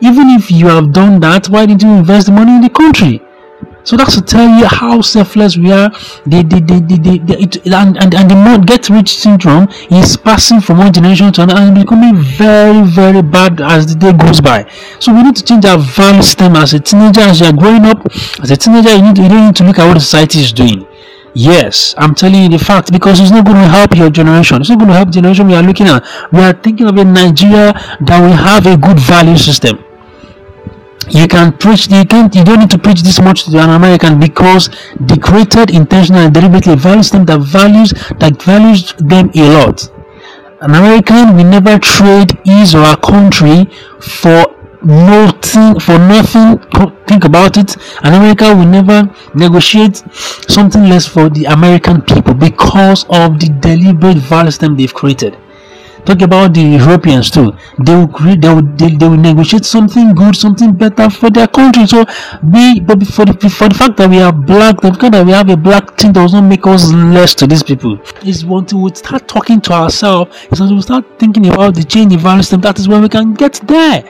even 0.00 0.30
if 0.30 0.50
you 0.50 0.66
have 0.66 0.92
done 0.92 1.20
that, 1.20 1.48
why 1.48 1.66
didn't 1.66 1.82
you 1.82 1.90
invest 1.96 2.26
the 2.26 2.32
money 2.32 2.52
in 2.52 2.60
the 2.60 2.70
country? 2.70 3.20
So 3.88 3.96
that's 3.96 4.16
to 4.16 4.20
tell 4.20 4.46
you 4.58 4.66
how 4.66 5.00
selfless 5.00 5.56
we 5.56 5.72
are. 5.72 5.88
The, 6.26 6.44
the, 6.44 6.60
the, 6.60 6.76
the, 6.84 6.96
the, 7.00 7.18
the 7.24 7.40
it, 7.40 7.66
and, 7.72 7.96
and, 7.96 8.14
and 8.14 8.30
the 8.30 8.36
more 8.36 8.58
get 8.58 8.90
rich 8.90 9.16
syndrome 9.16 9.66
is 9.90 10.14
passing 10.14 10.60
from 10.60 10.76
one 10.76 10.92
generation 10.92 11.32
to 11.32 11.42
another 11.42 11.62
and 11.62 11.74
becoming 11.74 12.16
very, 12.16 12.84
very 12.86 13.22
bad 13.22 13.62
as 13.62 13.86
the 13.86 13.94
day 13.94 14.12
goes 14.12 14.42
by. 14.42 14.70
So 15.00 15.14
we 15.14 15.22
need 15.22 15.36
to 15.36 15.42
change 15.42 15.64
our 15.64 15.78
value 15.78 16.20
system 16.20 16.56
as 16.56 16.74
a 16.74 16.80
teenager, 16.80 17.22
as 17.22 17.40
you 17.40 17.46
are 17.46 17.52
growing 17.54 17.86
up. 17.86 18.04
As 18.42 18.50
a 18.50 18.58
teenager, 18.58 18.94
you, 18.94 19.00
need 19.00 19.16
you 19.16 19.28
don't 19.28 19.46
need 19.46 19.56
to 19.56 19.64
look 19.64 19.78
at 19.78 19.86
what 19.86 19.94
the 19.94 20.00
society 20.00 20.40
is 20.40 20.52
doing. 20.52 20.86
Yes, 21.32 21.94
I'm 21.96 22.14
telling 22.14 22.42
you 22.42 22.48
the 22.50 22.62
fact 22.62 22.92
because 22.92 23.20
it's 23.20 23.30
not 23.30 23.46
going 23.46 23.56
to 23.56 23.68
help 23.68 23.96
your 23.96 24.10
generation. 24.10 24.60
It's 24.60 24.68
not 24.68 24.80
going 24.80 24.88
to 24.88 24.96
help 24.96 25.08
the 25.08 25.14
generation 25.14 25.46
we 25.46 25.54
are 25.54 25.62
looking 25.62 25.86
at. 25.86 26.04
We 26.30 26.40
are 26.40 26.52
thinking 26.52 26.88
of 26.88 26.96
a 26.98 27.04
Nigeria 27.04 27.72
that 28.02 28.20
will 28.20 28.36
have 28.36 28.66
a 28.66 28.76
good 28.76 28.98
value 28.98 29.38
system 29.38 29.87
you 31.10 31.26
can 31.26 31.52
preach 31.56 31.88
you 31.90 32.04
can't 32.04 32.34
you 32.34 32.44
don't 32.44 32.60
need 32.60 32.70
to 32.70 32.78
preach 32.78 33.02
this 33.02 33.20
much 33.20 33.44
to 33.44 33.58
an 33.58 33.70
american 33.70 34.18
because 34.20 34.68
created 35.16 35.70
intentional 35.70 36.20
and 36.20 36.34
deliberately 36.34 36.74
values 36.74 37.10
them 37.10 37.24
that 37.24 37.40
values 37.40 37.90
that 38.18 38.40
values 38.42 38.94
them 38.98 39.30
a 39.34 39.42
lot. 39.56 39.90
An 40.60 40.74
american 40.74 41.36
will 41.36 41.44
never 41.44 41.78
trade 41.78 42.32
his 42.44 42.74
or 42.74 42.84
her 42.84 42.96
country 42.96 43.64
for 44.00 44.54
nothing 44.82 45.78
for 45.80 45.98
nothing. 45.98 46.58
Think 47.06 47.24
about 47.24 47.56
it. 47.56 47.76
An 48.02 48.14
america 48.14 48.54
will 48.54 48.66
never 48.66 49.10
negotiate 49.34 50.02
something 50.48 50.88
less 50.88 51.06
for 51.06 51.28
the 51.30 51.44
american 51.46 52.02
people 52.02 52.34
because 52.34 53.04
of 53.04 53.38
the 53.40 53.48
deliberate 53.60 54.18
values 54.18 54.58
them 54.58 54.76
they've 54.76 54.94
created 54.94 55.36
talk 56.08 56.22
about 56.22 56.54
the 56.54 56.62
Europeans 56.80 57.30
too. 57.30 57.52
They 57.84 57.94
will 57.94 58.08
create, 58.08 58.40
they 58.40 58.48
will, 58.48 58.62
they, 58.80 58.90
they 58.94 59.08
will 59.08 59.22
negotiate 59.30 59.64
something 59.64 60.14
good, 60.14 60.34
something 60.34 60.72
better 60.72 61.10
for 61.10 61.28
their 61.30 61.46
country. 61.46 61.86
So 61.86 62.04
we, 62.42 62.80
but 62.80 63.06
for 63.06 63.24
the 63.26 63.34
for 63.58 63.68
the 63.68 63.74
fact 63.74 63.96
that 63.98 64.08
we 64.08 64.20
are 64.20 64.32
black, 64.32 64.80
the 64.80 64.92
fact 64.94 65.12
that 65.12 65.26
we 65.26 65.32
have 65.32 65.50
a 65.50 65.56
black 65.56 65.96
thing 65.98 66.12
does 66.12 66.32
not 66.32 66.44
make 66.52 66.66
us 66.66 66.90
less 66.92 67.34
to 67.36 67.46
these 67.46 67.62
people. 67.62 67.98
Is 68.24 68.42
until 68.42 68.82
we 68.82 68.94
start 68.94 69.28
talking 69.28 69.60
to 69.62 69.72
ourselves, 69.72 70.34
is 70.50 70.60
until 70.60 70.76
we 70.76 70.82
start 70.82 71.04
thinking 71.18 71.46
about 71.48 71.74
the 71.74 71.84
change 71.84 72.12
in 72.12 72.18
value 72.18 72.42
system. 72.42 72.62
That 72.62 72.78
is 72.78 72.88
when 72.88 73.02
we 73.02 73.08
can 73.08 73.34
get 73.34 73.60
there 73.66 74.04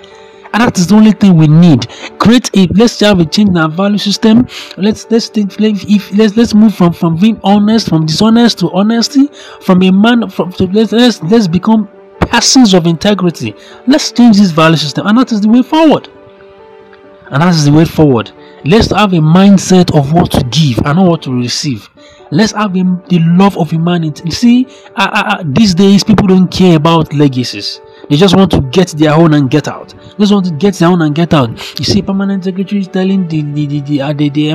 and 0.53 0.63
that 0.63 0.79
is 0.79 0.87
the 0.87 0.95
only 0.95 1.13
thing 1.13 1.37
we 1.37 1.47
need. 1.47 1.89
Create 2.19 2.51
a 2.57 2.67
let's 2.75 2.99
have 3.01 3.21
a 3.21 3.25
change 3.25 3.51
in 3.51 3.57
our 3.57 3.69
value 3.69 3.99
system. 3.99 4.47
Let's 4.77 5.11
let's 5.11 5.29
think 5.29 5.55
if 5.61 6.13
let's 6.13 6.37
let's 6.37 6.55
move 6.55 6.75
from 6.75 6.93
from 6.93 7.17
being 7.17 7.41
honest 7.45 7.89
from 7.89 8.07
dishonest 8.07 8.59
to 8.61 8.71
honesty 8.73 9.29
from 9.61 9.83
a 9.83 9.91
man 9.91 10.29
from 10.29 10.53
to, 10.53 10.67
let's 10.67 10.93
let's 10.93 11.23
let's 11.23 11.49
become 11.49 11.89
persons 12.21 12.75
of 12.75 12.87
integrity. 12.87 13.55
Let's 13.87 14.13
change 14.13 14.39
this 14.39 14.51
value 14.51 14.77
system. 14.77 15.07
And 15.07 15.19
that 15.19 15.33
is 15.33 15.41
the 15.41 15.49
way 15.49 15.63
forward. 15.63 16.09
And 17.31 17.43
that 17.43 17.55
is 17.55 17.65
the 17.65 17.73
way 17.73 17.85
forward. 17.85 18.31
Let's 18.65 18.91
have 18.91 19.13
a 19.13 19.19
mindset 19.19 19.97
of 19.97 20.13
what 20.13 20.31
to 20.33 20.45
give 20.45 20.79
and 20.79 20.97
not 20.97 21.09
what 21.09 21.23
to 21.23 21.33
receive. 21.33 21.89
Let's 22.31 22.53
have 22.53 22.75
him 22.75 23.03
the 23.09 23.19
love 23.21 23.57
of 23.57 23.71
humanity. 23.71 24.23
You 24.25 24.33
see 24.33 24.67
uh, 24.97 25.09
uh, 25.13 25.23
uh, 25.27 25.43
these 25.47 25.75
days 25.75 26.05
people 26.05 26.27
don't 26.27 26.49
care 26.49 26.77
about 26.77 27.13
legacies. 27.15 27.81
They 28.11 28.17
just 28.17 28.37
want 28.37 28.51
to 28.53 28.61
get 28.63 28.89
their 28.89 29.15
own 29.15 29.35
and 29.35 29.51
get 29.51 29.69
out. 29.69 29.95
Just 30.19 30.33
want 30.33 30.47
to 30.47 30.53
get 30.53 30.79
down 30.79 31.03
and 31.03 31.15
get 31.15 31.33
out. 31.33 31.51
You 31.79 31.85
see, 31.85 32.03
permanent 32.03 32.45
secretary 32.45 32.81
is 32.81 32.89
telling 32.89 33.29
the 33.29 33.43
the 33.43 33.67
the 33.67 33.81
the 33.81 34.03
uh, 34.03 34.13
the, 34.13 34.29
the, 34.29 34.55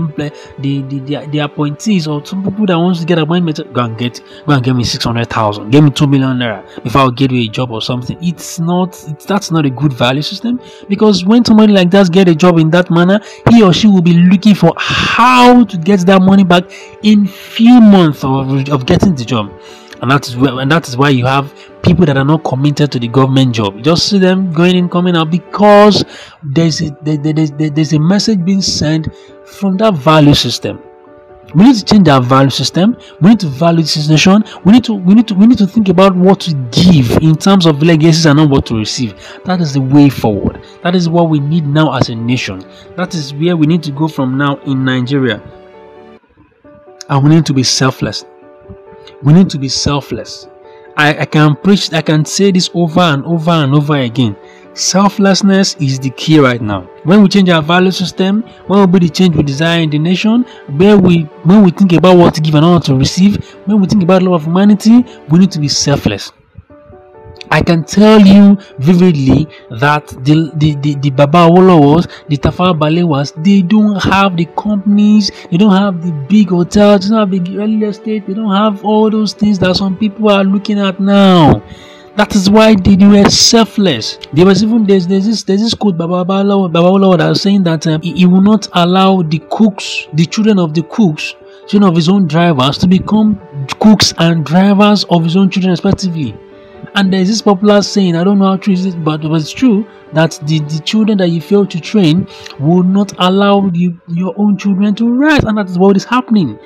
the, 0.60 0.82
the, 0.82 1.00
the, 1.00 1.28
the, 1.32 1.40
appointees 1.40 2.08
or 2.08 2.26
some 2.26 2.44
people 2.44 2.66
that 2.66 2.78
wants 2.78 3.00
to 3.00 3.06
get 3.06 3.18
appointment, 3.18 3.74
go 3.74 3.82
and 3.82 3.98
get 3.98 4.22
go 4.46 4.54
and 4.54 4.64
get 4.64 4.76
me 4.76 4.84
six 4.84 5.06
hundred 5.06 5.30
thousand, 5.30 5.70
give 5.70 5.84
me 5.84 5.90
two 5.90 6.08
million 6.08 6.38
naira 6.38 6.64
if 6.86 6.96
I'll 6.96 7.12
get 7.12 7.32
you 7.32 7.42
a 7.44 7.48
job 7.48 7.72
or 7.72 7.82
something. 7.82 8.18
It's 8.22 8.60
not 8.60 8.90
it's, 9.08 9.26
that's 9.26 9.52
not 9.52 9.66
a 9.66 9.70
good 9.70 9.94
value 9.94 10.22
system 10.22 10.60
because 10.90 11.26
when 11.26 11.46
somebody 11.46 11.74
like 11.74 11.92
that 11.92 12.12
get 12.12 12.28
a 12.28 12.36
job 12.36 12.60
in 12.60 12.70
that 12.72 12.92
manner, 12.92 13.20
he 13.50 13.64
or 13.64 13.74
she 13.74 13.88
will 13.88 14.02
be 14.02 14.14
looking 14.14 14.56
for 14.56 14.74
how 14.78 15.64
to 15.64 15.78
get 15.78 16.02
that 16.02 16.22
money 16.22 16.44
back 16.44 16.66
in 17.04 17.28
few 17.28 17.80
months 17.80 18.24
of, 18.24 18.70
of 18.70 18.86
getting 18.86 19.16
the 19.16 19.24
job 19.26 19.52
and 20.04 20.12
that 20.12 20.28
is 20.28 20.36
where, 20.36 20.60
and 20.60 20.70
that 20.70 20.86
is 20.86 20.98
why 20.98 21.08
you 21.08 21.26
have 21.26 21.56
people 21.82 22.06
that 22.06 22.18
are 22.18 22.26
not 22.26 22.44
committed 22.44 22.92
to 22.92 23.00
the 23.00 23.08
government 23.08 23.56
job. 23.56 23.78
You 23.78 23.84
just 23.84 24.10
see 24.10 24.20
them 24.20 24.52
going 24.52 24.76
in, 24.76 24.90
coming 24.90 25.16
out 25.16 25.32
because 25.32 26.04
there's 26.44 26.82
a, 26.82 26.90
there, 27.04 27.16
there's, 27.16 27.52
there's 27.52 27.94
a 27.94 28.00
message 28.00 28.44
being 28.44 28.62
sent 28.62 29.08
from 29.46 29.78
that 29.78 29.94
value 29.94 30.34
system. 30.34 30.84
We 31.56 31.64
need 31.64 31.76
to 31.78 31.86
change 31.86 32.10
our 32.10 32.22
value 32.22 32.50
system. 32.50 32.98
We 33.22 33.30
need 33.30 33.40
to 33.42 33.48
value 33.48 33.82
this 33.82 34.10
nation. 34.10 34.44
We 34.66 34.74
need 34.74 34.84
to 34.86 34.94
we 34.94 35.14
need 35.14 35.28
to 35.30 35.36
we 35.36 35.48
need 35.48 35.60
to 35.60 35.68
think 35.68 35.88
about 35.88 36.16
what 36.16 36.42
to 36.42 36.54
give 36.72 37.12
in 37.22 37.38
terms 37.38 37.66
of 37.66 37.82
legacies 37.82 38.26
and 38.26 38.40
not 38.40 38.50
what 38.50 38.66
to 38.68 38.76
receive. 38.76 39.14
That 39.46 39.62
is 39.62 39.74
the 39.74 39.82
way 39.82 40.10
forward. 40.10 40.62
That 40.84 40.96
is 40.96 41.08
what 41.08 41.30
we 41.30 41.40
need 41.40 41.66
now 41.66 41.96
as 41.96 42.10
a 42.10 42.16
nation. 42.16 42.66
That 42.98 43.16
is 43.16 43.34
where 43.36 43.56
we 43.56 43.68
need 43.68 43.84
to 43.84 43.92
go 43.92 44.10
from 44.10 44.38
now 44.38 44.58
in 44.64 44.84
Nigeria. 44.84 45.42
And 47.08 47.24
we 47.24 47.30
need 47.30 47.46
to 47.46 47.54
be 47.54 47.64
selfless 47.64 48.26
we 49.24 49.34
need 49.34 49.50
to 49.50 49.58
be 49.58 49.70
selfless. 49.70 50.48
I, 50.96 51.22
I 51.22 51.26
can 51.26 51.56
preach, 51.56 51.92
I 51.94 52.02
can 52.02 52.26
say 52.26 52.52
this 52.52 52.70
over 52.74 53.00
and 53.00 53.26
over 53.26 53.52
and 53.52 53.74
over 53.74 53.96
again. 53.96 54.36
Selflessness 54.76 55.76
is 55.80 56.00
the 56.00 56.10
key 56.12 56.40
right 56.40 56.62
now. 56.62 56.82
When 57.04 57.22
we 57.22 57.30
change 57.30 57.50
our 57.50 57.62
value 57.62 57.92
system, 57.92 58.42
when 58.68 58.80
we 58.80 59.00
be 59.00 59.08
the 59.08 59.14
change 59.14 59.36
we 59.36 59.44
desire 59.44 59.82
in 59.82 59.90
the 59.90 60.00
nation, 60.00 60.44
where 60.78 60.98
we 60.98 61.24
when 61.44 61.64
we 61.64 61.72
think 61.72 61.94
about 61.94 62.18
what 62.18 62.34
to 62.36 62.42
give 62.42 62.56
and 62.56 62.66
what 62.66 62.84
to 62.86 62.96
receive, 62.96 63.44
when 63.66 63.80
we 63.82 63.88
think 63.88 64.04
about 64.04 64.24
love 64.24 64.34
of 64.34 64.44
humanity, 64.46 65.06
we 65.30 65.40
need 65.40 65.52
to 65.52 65.60
be 65.60 65.68
selfless. 65.68 66.32
I 67.54 67.62
can 67.62 67.84
tell 67.84 68.20
you 68.20 68.58
vividly 68.80 69.48
that 69.70 70.08
the 70.26 70.52
the, 70.56 70.74
the, 70.82 70.96
the 70.96 71.12
Baba 71.12 71.48
was 71.48 72.08
the 72.28 72.36
Tafawa 72.36 72.74
Balewas, 72.74 73.32
they 73.44 73.62
don't 73.62 74.02
have 74.02 74.36
the 74.36 74.46
companies, 74.58 75.30
they 75.52 75.58
don't 75.58 75.72
have 75.72 76.04
the 76.04 76.12
big 76.28 76.50
hotels, 76.50 77.04
they 77.04 77.10
don't 77.10 77.20
have 77.20 77.30
big 77.30 77.48
real 77.50 77.84
estate, 77.84 78.26
they 78.26 78.34
don't 78.34 78.52
have 78.52 78.84
all 78.84 79.12
those 79.12 79.34
things 79.34 79.60
that 79.60 79.76
some 79.76 79.96
people 79.96 80.32
are 80.32 80.44
looking 80.44 80.80
at 80.80 81.00
now. 81.00 81.62
That 82.16 82.36
is 82.36 82.50
why 82.50 82.74
they, 82.74 82.96
were 82.96 83.30
selfless. 83.30 84.18
There 84.34 84.48
was 84.48 84.64
even 84.64 84.88
there's, 84.88 85.06
there's 85.06 85.28
this 85.28 85.44
there's 85.44 85.62
this 85.62 85.76
quote 85.76 85.96
Baba 85.96 86.26
Baba 86.26 86.68
Baba 86.70 87.18
that 87.18 87.30
was 87.30 87.42
saying 87.44 87.66
that 87.66 87.86
um, 87.86 88.02
he, 88.02 88.14
he 88.14 88.26
will 88.26 88.42
not 88.42 88.68
allow 88.74 89.22
the 89.22 89.38
cooks, 89.52 90.08
the 90.14 90.26
children 90.26 90.58
of 90.58 90.74
the 90.74 90.82
cooks, 90.82 91.36
children 91.68 91.88
of 91.88 91.96
his 91.96 92.10
own 92.10 92.26
drivers, 92.26 92.80
to 92.80 92.88
become 92.88 93.40
cooks 93.80 94.12
and 94.18 94.44
drivers 94.44 95.04
of 95.12 95.24
his 95.24 95.36
own 95.36 95.52
children 95.52 95.70
respectively. 95.70 96.36
And 96.96 97.12
there's 97.12 97.28
this 97.28 97.42
popular 97.42 97.82
saying, 97.82 98.16
I 98.16 98.24
don't 98.24 98.40
know 98.40 98.46
how 98.46 98.58
true 98.58 98.74
it 98.74 98.86
is, 98.86 98.96
but 98.96 99.24
it 99.24 99.28
was 99.28 99.52
true 99.52 99.88
that 100.14 100.40
the, 100.44 100.60
the 100.60 100.80
children 100.86 101.18
that 101.18 101.30
you 101.30 101.42
fail 101.42 101.66
to 101.66 101.80
train 101.80 102.28
will 102.60 102.84
not 102.84 103.14
allow 103.18 103.70
you, 103.74 104.00
your 104.08 104.34
own 104.38 104.58
children 104.58 104.94
to 104.96 105.12
rest. 105.12 105.44
And 105.44 105.58
that 105.58 105.70
is 105.70 105.80
what 105.80 105.98
is 105.98 106.06
happening. 106.06 106.60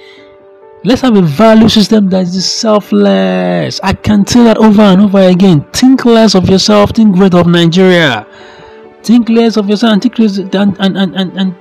Let's 0.83 1.01
have 1.01 1.15
a 1.17 1.21
value 1.21 1.69
system 1.69 2.09
that 2.09 2.23
is 2.23 2.49
selfless. 2.49 3.79
I 3.81 3.93
can 3.93 4.27
say 4.27 4.43
that 4.43 4.57
over 4.57 4.81
and 4.81 5.01
over 5.01 5.21
again. 5.21 5.65
Think 5.71 6.05
less 6.05 6.35
of 6.35 6.49
yourself, 6.49 6.91
think 6.91 7.15
great 7.15 7.33
of 7.33 7.47
Nigeria. 7.47 8.27
Think 9.03 9.29
less 9.29 9.57
of 9.57 9.69
yourself 9.69 9.93
and 9.93 10.01
think 10.01 10.19
less 10.19 10.37
and, 10.37 10.53
and, 10.55 10.97
and, 10.97 11.15
and, 11.15 11.39
and 11.39 11.55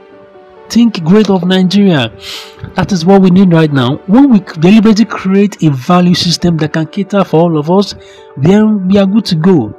think 0.68 1.02
great 1.04 1.30
of 1.30 1.44
Nigeria. 1.44 2.12
That 2.74 2.92
is 2.92 3.04
what 3.04 3.22
we 3.22 3.30
need 3.30 3.52
right 3.52 3.72
now. 3.72 3.96
When 4.06 4.30
we 4.30 4.40
deliberately 4.40 5.04
create 5.04 5.62
a 5.62 5.70
value 5.70 6.14
system 6.14 6.56
that 6.58 6.72
can 6.72 6.86
cater 6.86 7.24
for 7.24 7.40
all 7.40 7.58
of 7.58 7.70
us, 7.70 7.94
then 8.36 8.88
we 8.88 8.98
are 8.98 9.06
good 9.06 9.24
to 9.26 9.36
go. 9.36 9.74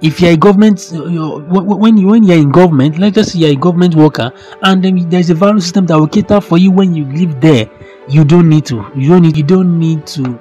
If 0.00 0.20
you're 0.20 0.32
a 0.32 0.36
government, 0.36 0.90
uh, 0.92 0.98
when 0.98 1.96
you 1.96 2.08
when 2.08 2.24
you're 2.24 2.36
in 2.36 2.50
government, 2.50 2.98
let's 2.98 3.14
just 3.14 3.32
say 3.32 3.38
you're 3.38 3.52
a 3.52 3.56
government 3.56 3.94
worker, 3.94 4.32
and 4.62 4.84
then 4.84 5.08
there's 5.08 5.30
a 5.30 5.34
value 5.34 5.60
system 5.60 5.86
that 5.86 5.98
will 5.98 6.08
cater 6.08 6.40
for 6.40 6.58
you 6.58 6.70
when 6.70 6.94
you 6.94 7.04
live 7.06 7.40
there. 7.40 7.70
You 8.08 8.24
don't 8.24 8.48
need 8.48 8.66
to. 8.66 8.84
You 8.94 9.08
don't 9.10 9.22
need. 9.22 9.36
You 9.36 9.44
don't 9.44 9.78
need 9.78 10.06
to 10.08 10.38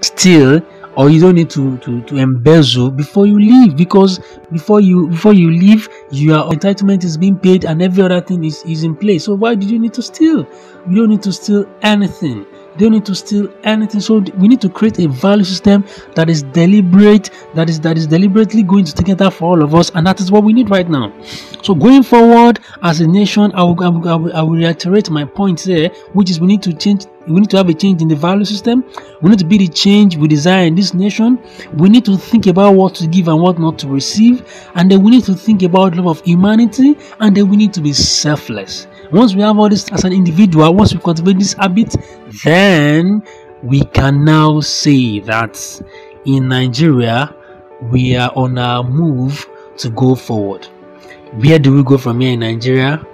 steal 0.00 0.60
or 1.00 1.08
you 1.08 1.18
don't 1.18 1.34
need 1.34 1.48
to, 1.48 1.78
to, 1.78 2.02
to 2.02 2.18
embezzle 2.18 2.90
before 2.90 3.24
you 3.26 3.38
leave 3.38 3.74
because 3.74 4.20
before 4.52 4.82
you 4.82 5.08
before 5.08 5.32
you 5.32 5.50
leave 5.50 5.88
your 6.10 6.50
entitlement 6.50 7.04
is 7.04 7.16
being 7.16 7.38
paid 7.38 7.64
and 7.64 7.80
every 7.80 8.02
other 8.02 8.20
thing 8.20 8.44
is, 8.44 8.62
is 8.64 8.84
in 8.84 8.94
place. 8.94 9.24
So 9.24 9.34
why 9.34 9.54
did 9.54 9.70
you 9.70 9.78
need 9.78 9.94
to 9.94 10.02
steal? 10.02 10.46
You 10.86 10.96
don't 10.96 11.08
need 11.08 11.22
to 11.22 11.32
steal 11.32 11.64
anything 11.80 12.44
they 12.80 12.86
don't 12.86 12.92
need 12.92 13.04
to 13.04 13.14
steal 13.14 13.52
anything. 13.62 14.00
So 14.00 14.20
we 14.38 14.48
need 14.48 14.62
to 14.62 14.70
create 14.70 14.98
a 15.00 15.08
value 15.08 15.44
system 15.44 15.84
that 16.14 16.30
is 16.30 16.42
deliberate, 16.42 17.28
that 17.54 17.68
is 17.68 17.78
that 17.80 17.98
is 17.98 18.06
deliberately 18.06 18.62
going 18.62 18.86
to 18.86 18.94
take 18.94 19.18
that 19.18 19.34
for 19.34 19.50
all 19.50 19.62
of 19.62 19.74
us, 19.74 19.90
and 19.94 20.06
that 20.06 20.18
is 20.18 20.32
what 20.32 20.44
we 20.44 20.54
need 20.54 20.70
right 20.70 20.88
now. 20.88 21.12
So 21.62 21.74
going 21.74 22.02
forward 22.02 22.58
as 22.82 23.00
a 23.00 23.06
nation, 23.06 23.52
I 23.54 23.62
will, 23.64 23.84
I 23.84 23.88
will, 23.88 24.08
I 24.08 24.14
will, 24.14 24.36
I 24.36 24.42
will 24.42 24.56
reiterate 24.56 25.10
my 25.10 25.26
point 25.26 25.60
here, 25.60 25.90
which 26.14 26.30
is 26.30 26.40
we 26.40 26.46
need 26.46 26.62
to 26.62 26.72
change 26.72 27.04
we 27.28 27.38
need 27.38 27.50
to 27.50 27.58
have 27.58 27.68
a 27.68 27.74
change 27.74 28.00
in 28.00 28.08
the 28.08 28.16
value 28.16 28.46
system. 28.46 28.82
We 29.20 29.28
need 29.28 29.38
to 29.40 29.44
be 29.44 29.58
the 29.58 29.68
change 29.68 30.16
we 30.16 30.26
desire 30.26 30.64
in 30.64 30.74
this 30.74 30.94
nation. 30.94 31.38
We 31.74 31.90
need 31.90 32.06
to 32.06 32.16
think 32.16 32.46
about 32.46 32.74
what 32.74 32.94
to 32.96 33.06
give 33.06 33.28
and 33.28 33.40
what 33.42 33.58
not 33.58 33.78
to 33.80 33.88
receive. 33.88 34.42
And 34.74 34.90
then 34.90 35.02
we 35.02 35.10
need 35.10 35.24
to 35.24 35.34
think 35.34 35.62
about 35.62 35.94
love 35.96 36.06
of 36.06 36.24
humanity. 36.24 36.96
And 37.20 37.36
then 37.36 37.48
we 37.50 37.56
need 37.58 37.74
to 37.74 37.82
be 37.82 37.92
selfless. 37.92 38.86
Once 39.12 39.34
we 39.34 39.42
have 39.42 39.58
all 39.58 39.68
this 39.68 39.90
as 39.92 40.04
an 40.04 40.12
individual, 40.12 40.72
once 40.74 40.94
we 40.94 41.00
cultivate 41.00 41.38
this 41.38 41.54
habit, 41.54 41.94
then 42.44 43.22
we 43.62 43.82
can 43.86 44.24
now 44.24 44.60
say 44.60 45.18
that 45.20 45.58
in 46.24 46.48
Nigeria, 46.48 47.34
we 47.90 48.16
are 48.16 48.32
on 48.36 48.58
our 48.58 48.84
move 48.84 49.46
to 49.78 49.90
go 49.90 50.14
forward. 50.14 50.66
Where 51.34 51.58
do 51.58 51.74
we 51.74 51.82
go 51.82 51.98
from 51.98 52.20
here 52.20 52.32
in 52.32 52.40
Nigeria? 52.40 53.04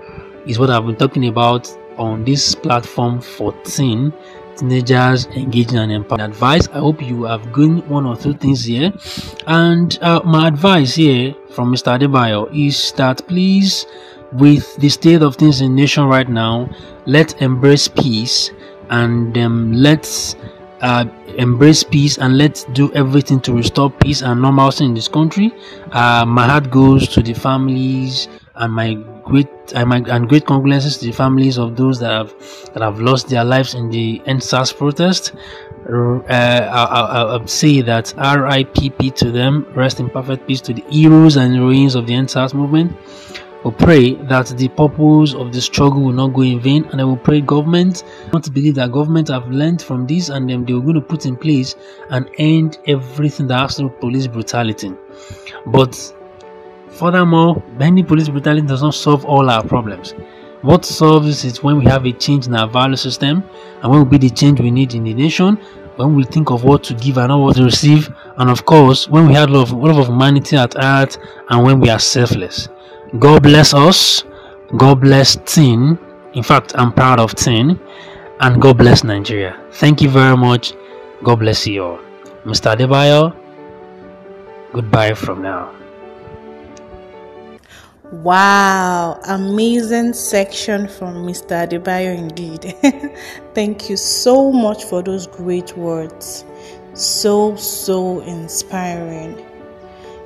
Is 0.47 0.59
what 0.59 0.71
I've 0.71 0.87
been 0.87 0.97
talking 0.97 1.29
about 1.29 1.69
on 1.99 2.25
this 2.25 2.55
platform 2.55 3.21
14 3.21 4.13
teenagers 4.57 5.27
engaging 5.27 5.79
and 5.79 5.93
empowering 5.93 6.25
advice 6.25 6.67
i 6.69 6.79
hope 6.79 7.03
you 7.03 7.25
have 7.25 7.53
gained 7.55 7.87
one 7.89 8.07
or 8.07 8.17
two 8.17 8.33
things 8.35 8.65
here 8.65 8.93
and 9.47 9.99
uh, 10.03 10.21
my 10.25 10.49
advice 10.49 10.95
here 10.95 11.35
from 11.51 11.73
mr 11.73 11.99
adebayo 11.99 12.49
is 12.55 12.93
that 12.93 13.27
please 13.27 13.87
with 14.39 14.77
the 14.77 14.89
state 14.89 15.23
of 15.23 15.37
things 15.37 15.61
in 15.61 15.75
the 15.75 15.83
nation 15.83 16.05
right 16.05 16.29
now, 16.29 16.69
let's 17.07 17.35
embrace 17.35 17.89
peace 17.89 18.51
and 18.91 19.37
um, 19.39 19.73
let's 19.73 20.37
uh, 20.81 21.05
embrace 21.39 21.83
peace 21.83 22.19
and 22.19 22.37
let's 22.37 22.65
do 22.65 22.93
everything 22.93 23.41
to 23.41 23.53
restore 23.53 23.91
peace 23.91 24.23
and 24.23 24.41
normalcy 24.41 24.85
in 24.85 24.95
this 24.95 25.09
country. 25.09 25.53
Uh, 25.93 26.25
my 26.27 26.47
heart 26.47 26.71
goes 26.71 27.09
to 27.09 27.23
the 27.23 27.33
families 27.33 28.29
and 28.57 28.73
my 28.73 28.95
great 29.25 29.49
and, 29.75 29.89
my, 29.89 29.99
and 30.09 30.29
great 30.29 30.47
condolences 30.47 30.99
to 30.99 31.07
the 31.07 31.13
families 31.13 31.59
of 31.59 31.77
those 31.77 31.99
that 32.01 32.11
have 32.11 32.35
that 32.73 32.83
have 32.83 33.01
lost 33.01 33.29
their 33.29 33.45
lives 33.45 33.75
in 33.75 33.91
the 33.91 34.21
EndSARS 34.27 34.77
protest. 34.77 35.35
Uh, 35.89 36.21
I, 36.29 37.25
will 37.25 37.47
say 37.47 37.81
that 37.83 38.07
RIPP 38.17 39.15
to 39.17 39.31
them, 39.31 39.67
rest 39.75 40.01
in 40.01 40.11
perfect 40.11 40.47
peace 40.49 40.61
to 40.63 40.75
the 40.75 40.83
heroes 40.91 41.37
and 41.37 41.55
heroines 41.55 41.95
of 41.95 42.07
the 42.07 42.15
EndSARS 42.15 42.55
movement. 42.55 42.97
We 43.67 43.73
pray 43.73 44.15
that 44.31 44.47
the 44.47 44.69
purpose 44.69 45.35
of 45.35 45.53
the 45.53 45.61
struggle 45.61 46.01
will 46.03 46.13
not 46.13 46.35
go 46.35 46.43
in 46.43 46.61
vain, 46.61 46.85
and 46.93 47.01
I 47.01 47.05
will 47.05 47.17
pray 47.17 47.41
government 47.41 48.05
not 48.33 48.45
to 48.45 48.51
believe 48.53 48.77
that 48.77 48.93
government 48.93 49.27
have 49.27 49.51
learned 49.51 49.83
from 49.83 50.07
this 50.07 50.29
and 50.29 50.49
then 50.49 50.65
they 50.65 50.73
are 50.73 50.79
going 50.79 50.95
to 50.95 51.01
put 51.01 51.27
in 51.27 51.35
place 51.35 51.75
and 52.11 52.31
end 52.39 52.79
everything 52.87 53.49
that 53.49 53.59
has 53.59 53.75
to 53.75 53.83
do 53.83 53.89
with 53.89 53.99
police 53.99 54.29
brutality. 54.29 54.93
But 55.67 55.97
furthermore, 56.91 57.61
many 57.77 58.05
police 58.05 58.29
brutality 58.29 58.69
does 58.69 58.83
not 58.83 58.95
solve 58.95 59.25
all 59.25 59.51
our 59.51 59.65
problems. 59.65 60.15
What 60.63 60.85
solves 60.85 61.45
is 61.45 61.61
when 61.61 61.79
we 61.79 61.87
have 61.87 62.07
a 62.07 62.13
change 62.13 62.47
in 62.47 62.55
our 62.55 62.69
value 62.69 62.95
system 62.95 63.43
and 63.83 63.91
when 63.91 63.99
will 63.99 64.07
be 64.07 64.19
the 64.19 64.31
change 64.31 64.61
we 64.61 64.71
need 64.71 64.95
in 64.95 65.03
the 65.03 65.13
nation, 65.13 65.57
when 65.97 66.15
we 66.15 66.23
think 66.23 66.51
of 66.51 66.63
what 66.63 66.85
to 66.85 66.95
give 66.95 67.19
and 67.19 67.31
not 67.31 67.39
what 67.39 67.57
to 67.57 67.65
receive, 67.65 68.15
and 68.37 68.49
of 68.49 68.65
course, 68.65 69.09
when 69.09 69.27
we 69.27 69.35
have 69.35 69.51
love, 69.51 69.73
love 69.73 69.99
of 69.99 70.07
humanity 70.07 70.57
at 70.57 70.75
heart 70.75 71.19
and 71.51 71.65
when 71.65 71.81
we 71.81 71.91
are 71.91 71.99
selfless. 71.99 72.69
God 73.19 73.43
bless 73.43 73.73
us. 73.73 74.25
God 74.77 75.01
bless 75.01 75.37
Tin. 75.47 75.99
In 76.35 76.43
fact, 76.43 76.73
I'm 76.77 76.93
proud 76.93 77.21
of 77.21 77.35
Tin. 77.35 77.79
And 78.41 78.61
God 78.61 78.79
bless 78.79 79.05
Nigeria. 79.05 79.59
Thank 79.73 80.03
you 80.03 80.11
very 80.11 80.37
much. 80.37 80.75
God 81.23 81.37
bless 81.37 81.67
you 81.67 81.85
all. 81.85 81.99
Mr. 82.45 82.77
Adebayo, 82.77 83.35
goodbye 84.73 85.15
from 85.15 85.43
now. 85.43 85.73
Wow, 88.13 89.19
amazing 89.27 90.13
section 90.13 90.87
from 90.87 91.27
Mr. 91.27 91.67
Adebayo 91.67 92.17
indeed. 92.17 92.75
Thank 93.55 93.89
you 93.91 93.97
so 93.97 94.53
much 94.53 94.85
for 94.85 95.03
those 95.03 95.27
great 95.27 95.77
words. 95.77 96.45
So, 96.95 97.57
so 97.57 98.21
inspiring. 98.21 99.45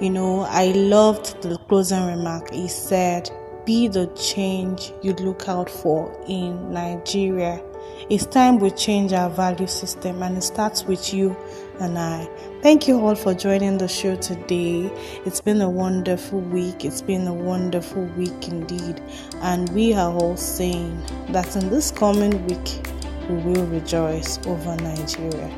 You 0.00 0.08
know, 0.08 0.40
I 0.48 0.68
loved 0.68 1.42
the 1.42 1.58
closing 1.68 2.06
remark. 2.06 2.50
He 2.54 2.68
said, 2.68 3.28
Be 3.66 3.86
the 3.86 4.06
change 4.16 4.94
you 5.02 5.12
look 5.12 5.46
out 5.46 5.68
for 5.68 6.18
in 6.26 6.72
Nigeria. 6.72 7.62
It's 8.08 8.24
time 8.24 8.58
we 8.60 8.70
change 8.70 9.12
our 9.12 9.28
value 9.28 9.66
system, 9.66 10.22
and 10.22 10.38
it 10.38 10.42
starts 10.42 10.84
with 10.84 11.12
you 11.12 11.36
and 11.80 11.98
I. 11.98 12.26
Thank 12.62 12.88
you 12.88 12.98
all 12.98 13.14
for 13.14 13.34
joining 13.34 13.76
the 13.76 13.88
show 13.88 14.16
today. 14.16 14.90
It's 15.26 15.42
been 15.42 15.60
a 15.60 15.68
wonderful 15.68 16.40
week. 16.40 16.82
It's 16.86 17.02
been 17.02 17.26
a 17.26 17.34
wonderful 17.34 18.06
week 18.16 18.48
indeed. 18.48 19.02
And 19.42 19.68
we 19.74 19.92
are 19.92 20.14
all 20.14 20.38
saying 20.38 20.98
that 21.28 21.54
in 21.56 21.68
this 21.68 21.90
coming 21.90 22.46
week, 22.46 22.80
we 23.28 23.36
will 23.36 23.66
rejoice 23.66 24.38
over 24.46 24.74
Nigeria. 24.76 25.54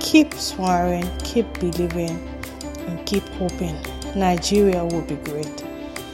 Keep 0.00 0.34
swearing, 0.34 1.08
keep 1.18 1.46
believing 1.60 2.33
and 2.86 3.04
keep 3.06 3.26
hoping 3.40 3.76
Nigeria 4.14 4.84
will 4.84 5.02
be 5.02 5.16
great. 5.16 5.60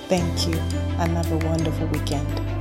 Thank 0.09 0.47
you 0.49 0.59
and 0.99 1.17
have 1.17 1.31
a 1.33 1.47
wonderful 1.47 1.87
weekend. 1.89 2.60